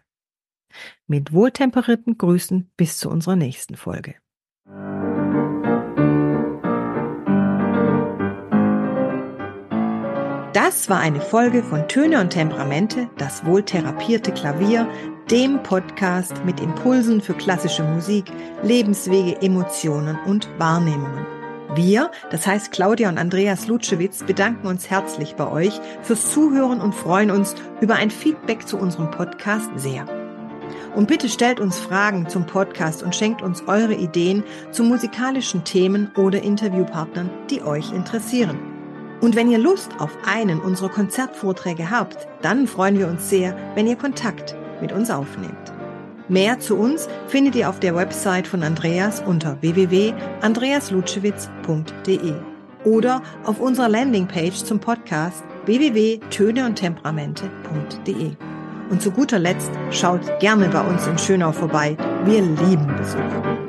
Mit 1.08 1.32
wohltemperierten 1.32 2.18
Grüßen 2.18 2.70
bis 2.76 2.98
zu 2.98 3.10
unserer 3.10 3.36
nächsten 3.36 3.76
Folge. 3.76 4.16
Das 10.54 10.90
war 10.90 11.00
eine 11.00 11.22
Folge 11.22 11.64
von 11.64 11.88
Töne 11.88 12.20
und 12.20 12.32
Temperamente, 12.32 13.10
das 13.18 13.46
wohltherapierte 13.46 14.32
Klavier, 14.32 14.90
dem 15.30 15.62
Podcast 15.62 16.44
mit 16.46 16.60
Impulsen 16.60 17.22
für 17.22 17.36
klassische 17.36 17.84
Musik, 17.84 18.26
Lebenswege, 18.64 19.42
Emotionen 19.42 20.18
und 20.26 20.50
Wahrnehmungen. 20.58 21.37
Wir, 21.76 22.12
das 22.32 22.48
heißt 22.48 22.72
Claudia 22.72 23.10
und 23.10 23.18
Andreas 23.18 23.68
Lutschewitz, 23.68 24.24
bedanken 24.24 24.68
uns 24.68 24.90
herzlich 24.90 25.36
bei 25.36 25.52
euch 25.52 25.80
fürs 26.02 26.32
Zuhören 26.32 26.80
und 26.80 26.96
freuen 26.96 27.30
uns 27.30 27.56
über 27.82 27.96
ein 27.96 28.10
Feedback 28.10 28.68
zu 28.68 28.78
unserem 28.78 29.12
Podcast 29.12 29.70
sehr. 29.76 30.06
Und 30.96 31.08
bitte 31.08 31.30
stellt 31.30 31.60
uns 31.60 31.78
Fragen 31.78 32.30
zum 32.30 32.46
Podcast 32.46 33.04
und 33.04 33.16
schenkt 33.16 33.42
uns 33.42 33.68
eure 33.68 33.94
Ideen 33.94 34.44
zu 34.72 34.84
musikalischen 34.84 35.64
Themen 35.64 36.10
oder 36.16 36.42
Interviewpartnern, 36.42 37.30
die 37.50 37.62
euch 37.62 37.92
interessieren. 37.92 38.58
Und 39.22 39.36
wenn 39.36 39.52
ihr 39.52 39.60
Lust 39.60 39.92
auf 40.00 40.12
einen 40.26 40.60
unserer 40.60 40.90
Konzertvorträge 40.90 41.92
habt, 41.92 42.28
dann 42.42 42.68
freuen 42.68 42.98
wir 42.98 43.08
uns 43.08 43.30
sehr, 43.30 43.56
wenn 43.76 43.88
ihr 43.88 43.96
Kontakt 43.96 44.56
mit 44.82 44.92
uns 44.92 45.12
aufnehmt. 45.12 45.77
Mehr 46.30 46.60
zu 46.60 46.76
uns 46.76 47.08
findet 47.28 47.56
ihr 47.56 47.70
auf 47.70 47.80
der 47.80 47.96
Website 47.96 48.48
von 48.48 48.64
Andreas 48.64 49.22
unter 49.26 49.62
www.andreaslutschewitz.de 49.62 52.34
oder 52.84 53.22
auf 53.46 53.60
unserer 53.60 53.90
Landingpage 53.90 54.64
zum 54.64 54.80
Podcast 54.80 55.44
www.töneundtemperamente.de. 55.66 58.32
Und 58.90 59.02
zu 59.02 59.12
guter 59.12 59.40
Letzt 59.40 59.72
schaut 59.92 60.22
gerne 60.40 60.70
bei 60.70 60.80
uns 60.82 61.06
in 61.08 61.18
Schönau 61.18 61.52
vorbei. 61.52 61.98
Wir 62.26 62.42
lieben 62.42 62.88
Besucher. 62.96 63.67